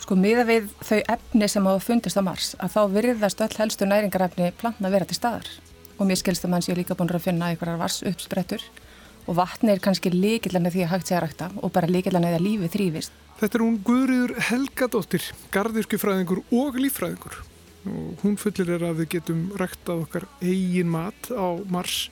[0.05, 3.87] Sko miða við þau efni sem hafa fundist á Mars að þá virðast öll helstu
[3.89, 5.47] næringarefni plantna vera til staðar
[5.95, 8.61] og mér skilst að mann sé líka búin að finna einhverjar vars uppsprettur
[9.25, 12.71] og vatni er kannski líkillan því að hægt að rækta og bara líkillan eða lífi
[12.75, 13.17] þrýfist.
[13.39, 17.41] Þetta er hún Guðriður Helgadóttir, gardirkjufræðingur og líffræðingur.
[17.85, 22.07] Og hún fullir er að við getum ræktað okkar eigin mat á Mars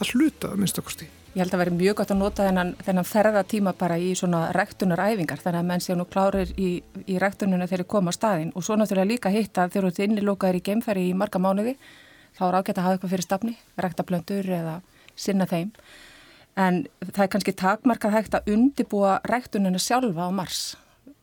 [0.00, 1.08] að hluta að minnstakosti.
[1.30, 5.38] Ég held að vera mjög gott að nota þennan, þennan ferðatíma bara í svona ræktunaræfingar
[5.38, 6.70] þannig að menn sé nú klárir í,
[7.06, 10.00] í ræktununa þegar þeir koma á staðinn og svo náttúrulega líka hitta þegar þú ert
[10.08, 11.76] innilokaður í geimfæri í marga mánuði
[12.34, 14.74] þá er ágætt að hafa eitthvað fyrir stafni, ræktablöndur eða
[15.14, 15.70] sinna þeim
[16.60, 20.60] en það er kannski takmarkað hægt að undibúa ræktununa sjálfa á Mars.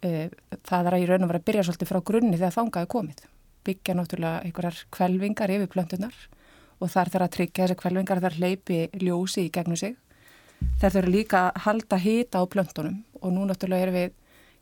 [0.05, 0.29] Eh,
[0.65, 3.23] það er að í raun og vera að byrja svolítið frá grunni þegar þangaði komið.
[3.67, 6.19] Byggja náttúrulega einhverjar kvelvingar yfir plöntunar
[6.77, 9.97] og þar þarf að tryggja þessi kvelvingar þar hleypi ljósi í gegnum sig.
[10.81, 14.15] Þar þurfa líka að halda hita á plöntunum og nú náttúrulega erum við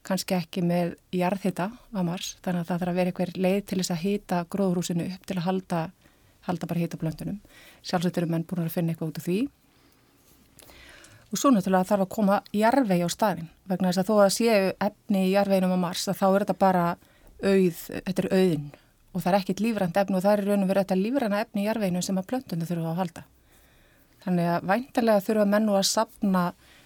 [0.05, 3.79] kannski ekki með jarðhita á Mars þannig að það þarf að vera einhver leið til
[3.79, 5.79] þess að hita gróðrúsinu upp til að halda,
[6.47, 7.39] halda bara hita plöntunum.
[7.81, 9.39] Sjálfsveit eru menn búin að finna eitthvað út af því
[11.31, 14.71] og svo náttúrulega þarf að koma jarðvegi á staðin vegna þess að þó að séu
[14.87, 16.85] efni í jarðveginum á Mars að þá er þetta bara
[17.43, 18.67] auð, þetta er auðin
[19.15, 21.63] og það er ekkit lífrænt efni og það er raun og verið þetta lífræna efni
[21.63, 23.23] í jarðveginu sem að plöntunum þurfa að halda.
[24.25, 26.43] Þannig að væntalega þurfa menn nú að sapna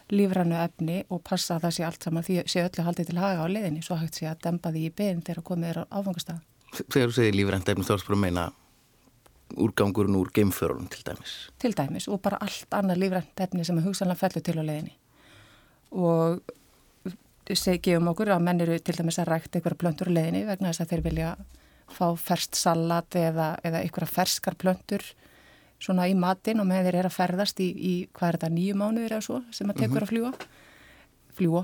[0.09, 3.45] lífrænu efni og passa að það sé allt saman því sé öllu haldið til haga
[3.45, 6.41] á leiðinni svo hægt sé að dempa því í beðin þegar komið er á áfangastað.
[6.85, 8.45] Þegar þú segir lífrænt efni þá er það bara að meina
[9.57, 11.35] úrgangurinn úr geimförunum til dæmis.
[11.59, 14.95] Til dæmis og bara allt annað lífrænt efni sem er hugsanlega fellur til á leiðinni.
[15.91, 16.41] Og
[17.57, 20.85] segjum okkur að menn eru til dæmis að rækta einhverja plöntur á leiðinni vegna þess
[20.85, 21.31] að þeir vilja
[21.89, 25.05] fá ferst salat eða, eða einhverja ferskar plöntur
[25.81, 28.77] svona í matinn og með þeir eru að ferðast í, í hvað er þetta, nýju
[28.77, 30.31] mánuður eða svo sem að tekur að fljúa
[31.39, 31.63] fljúa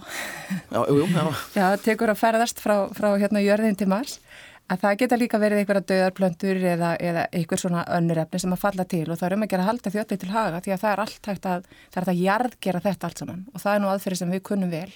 [0.71, 1.25] Já, jú, já.
[1.59, 4.19] Já, tekur að ferðast frá, frá hérna jörðin til Mars
[4.65, 8.61] að það geta líka verið einhverja döðarplöntur eða, eða einhver svona önnur efni sem að
[8.63, 10.91] falla til og það er um að gera halda öllu til haga því að það
[10.91, 13.91] er allt hægt að, það er að jarðgera þetta allt saman og það er nú
[13.91, 14.91] aðferði sem við kunnum vel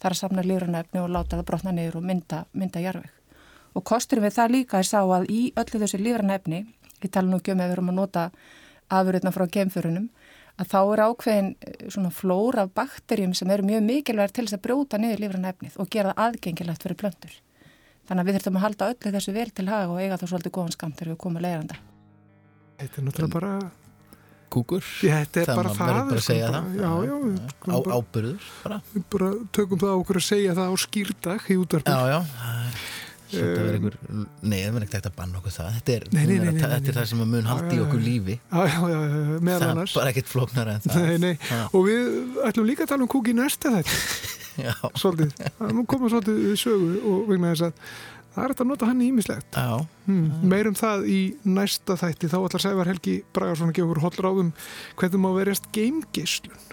[0.00, 3.76] það er að samna lífrana efni og láta það brotna niður og mynda, mynda jarðveg
[3.76, 6.64] og kosturum við það líka er sá að í öllu þessu lífrana efni,
[7.04, 8.24] ég tala nú ekki um að við erum að nota
[8.90, 10.08] afurðna frá gemfurunum
[10.60, 14.64] að þá er ákveðin eh, svona flóra bakterjum sem eru mjög mikilvægt til þess að
[14.66, 17.36] brjóta niður lífrana efnið og gera það aðgengilegt fyrir plöntur.
[18.08, 20.54] Þannig að við þurfum að halda öllu þessu vel til haga og eiga þá svolítið
[20.56, 21.76] góðan skamt þegar við komum leiranda.
[22.80, 23.52] Þetta er náttúrulega bara...
[24.50, 24.82] Kúkur.
[25.06, 25.90] Já, þetta er Það bara má- það.
[25.90, 26.78] verður bara að sko, segja bara- það.
[26.80, 27.16] Já, já.
[27.70, 28.78] Á, bara- ábyrður bara.
[28.94, 31.94] Við bara tökum það á okkur að segja það á skýrdag í útvarpið.
[31.94, 32.20] Já, já.
[33.30, 33.96] Svo þetta verður einhver,
[34.42, 35.68] nei, það verður ekkert hægt að banna okkur það.
[35.76, 37.28] Þetta er, Nei, nei, er nei, að nei, ta- nei, þetta er það sem að
[37.30, 38.06] mun Já, haldi já, í okkur já.
[38.10, 38.36] lífi.
[38.50, 39.94] Já, já, já, já, meðal Það er annars.
[40.00, 41.06] bara ekkert flóknar en það.
[41.06, 41.34] Nei, nei.
[41.46, 41.62] Já.
[41.70, 43.94] Og við ætlum líka að tala um kúk í næsta þetta.
[45.00, 45.34] Svolítið.
[45.58, 47.84] Það koma svolítið við sögu og vegna þess að
[48.30, 49.58] það er hægt að nota hann í ímislegt.
[50.06, 50.26] Hmm.
[50.50, 52.30] Meirum það í næsta þætti.
[52.30, 54.52] Þá ætlar Sævar Helgi Bragarsson að gefa okkur hollráðum
[55.00, 56.68] hvernig má verjast geimgislun.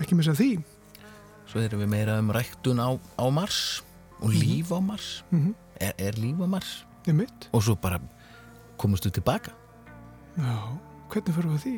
[0.00, 0.50] Ekki missa því.
[1.50, 3.82] Svo erum við meira um ræktun á, á Mars
[4.20, 5.22] og líf á Mars.
[5.30, 5.54] Mhm.
[5.82, 6.72] Er, er líf á Mars?
[7.52, 8.00] Og svo bara
[8.80, 9.52] við tilbaka.
[10.34, 10.54] Já,
[11.12, 11.74] hvernig fyrir við því?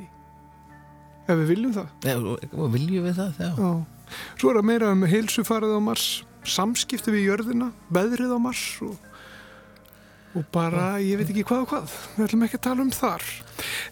[1.26, 1.88] Ef við viljum það.
[2.54, 3.40] Og viljum við það?
[3.42, 3.50] Já.
[3.58, 3.70] Já.
[4.38, 6.06] Svo er það meira um heilsufarið á Mars,
[6.46, 8.96] samskipti við jörðina, veðrið á Mars og,
[10.36, 11.94] og bara, ég veit ekki hvað og hvað.
[12.16, 13.24] Við ætlum ekki að tala um þar.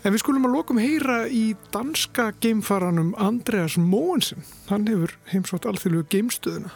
[0.04, 4.44] En við skulum að lokum heyra í danska geimfaranum Andreas Mogensen.
[4.68, 6.74] Hann hefur heimsótt alþjóðlegu geimstöðuna.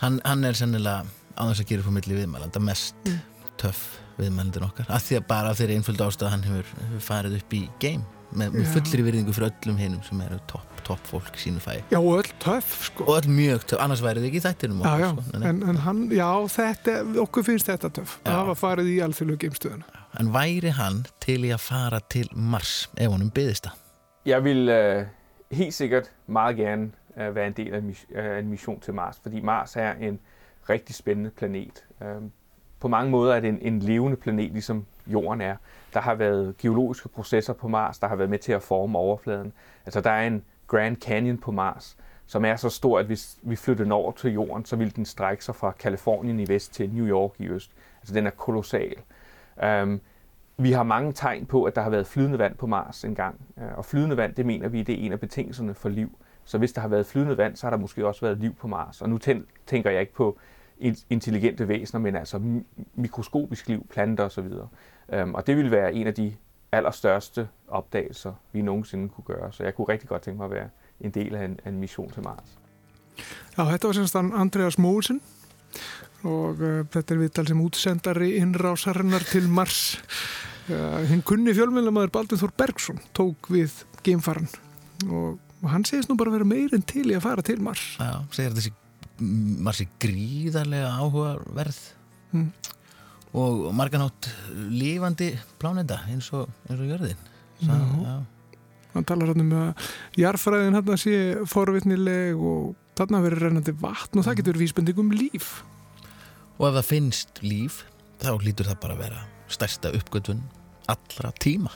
[0.00, 1.02] Hann, hann er sennilega
[1.36, 3.18] á þess að gera á milli viðmælanda mest Mm.
[3.60, 4.86] töff viðmælandin okkar.
[4.88, 8.04] Af því að bara af þeirri einföldu ástæða hann hefur, hefur farið upp í game.
[8.32, 8.70] Með, með Já.
[8.74, 12.30] fullri virðingu fyrir öllum hinnum sem eru topp top fólk sínu fæ Já, og öll
[12.42, 13.04] töff, sko.
[13.04, 15.42] og öll mjög töff, annars væri þið ekki í þættinum Já, okkar, já, sko.
[15.50, 16.94] En, en hann, já, þetta,
[17.24, 18.16] okkur finnst þetta töff.
[18.24, 18.30] Já.
[18.30, 20.00] Það var farið í alþjóðlegu geimstöðuna.
[20.20, 23.86] en væri hann til í að fara til Mars ef honum byðist það
[24.26, 25.06] Jeg vil øh,
[25.56, 29.40] helt sikkert meget gerne øh, være en del af øh, en mission til Mars, fordi
[29.40, 30.18] Mars er en
[30.68, 31.84] rigtig spændende planet.
[32.02, 32.30] Øhm,
[32.80, 35.56] på mange måder er det en, en levende planet, ligesom Jorden er.
[35.94, 39.52] Der har været geologiske processer på Mars, der har været med til at forme overfladen.
[39.86, 41.96] Altså der er en Grand Canyon på Mars,
[42.26, 45.04] som er så stor, at hvis vi flyttede den over til Jorden, så ville den
[45.04, 47.70] strække sig fra Kalifornien i vest til New York i øst.
[48.00, 48.94] Altså den er kolossal.
[49.82, 50.00] Um,
[50.56, 53.40] vi har mange tegn på, at der har været flydende vand på Mars engang.
[53.58, 56.18] Øh, og flydende vand, det mener vi, det er en af betingelserne for liv.
[56.44, 58.68] Så hvis der har været flydende vand, så har der måske også været liv på
[58.68, 59.02] Mars.
[59.02, 59.18] Og nu
[59.66, 60.38] tænker jeg ikke på
[61.10, 64.44] intelligente væsener, men altså mi- mikroskopisk liv, planter osv.
[65.12, 66.32] Øhm, Og det ville være en af de
[66.72, 69.52] allerstørste opdagelser, vi nogensinde kunne gøre.
[69.52, 70.68] Så jeg kunne rigtig godt tænke mig at være
[71.00, 72.58] en del af en, af en mission til Mars.
[73.58, 75.20] Já, þetta var semst Andreas Móulsen
[76.22, 80.00] og uh, þetta er viðtal sem útsendari innrásarinnar til Mars.
[80.70, 83.74] Uh, hinn kunni fjölmjölamæður Baldur Þór Bergson tók við
[84.06, 84.48] geimfaran
[85.10, 87.96] og, og hann segist nú bara vera meirinn til í að fara til Mars.
[87.98, 88.72] Já, segir þessi
[89.20, 91.80] Mars er gríðarlega áhugaverð
[92.32, 92.52] Mm.
[93.34, 94.28] og marganátt
[94.70, 97.16] lífandi plánenda eins og, eins og jörðin.
[98.94, 99.88] Hann talar hann um að
[100.18, 101.16] jarfræðin hann sé
[101.50, 105.62] forvitnileg og þarna verið rennandi vatn og það getur vísbending um líf.
[106.58, 107.82] og ef það finnst líf
[108.20, 110.42] þá lítur það bara að vera stærsta uppgötun
[110.88, 111.70] allra tíma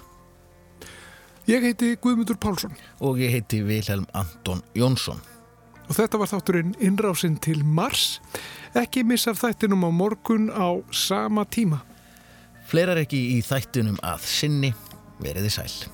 [1.46, 5.20] Ég heiti Guðmundur Pálsson og ég heiti Vilhelm Anton Jónsson
[5.88, 8.20] og þetta var þátturinn innrásinn til Mars.
[8.74, 11.82] Ekki missa þættinum á morgun á sama tíma.
[12.68, 14.72] Fleirar ekki í þættunum að sinni
[15.22, 15.93] veriði sæl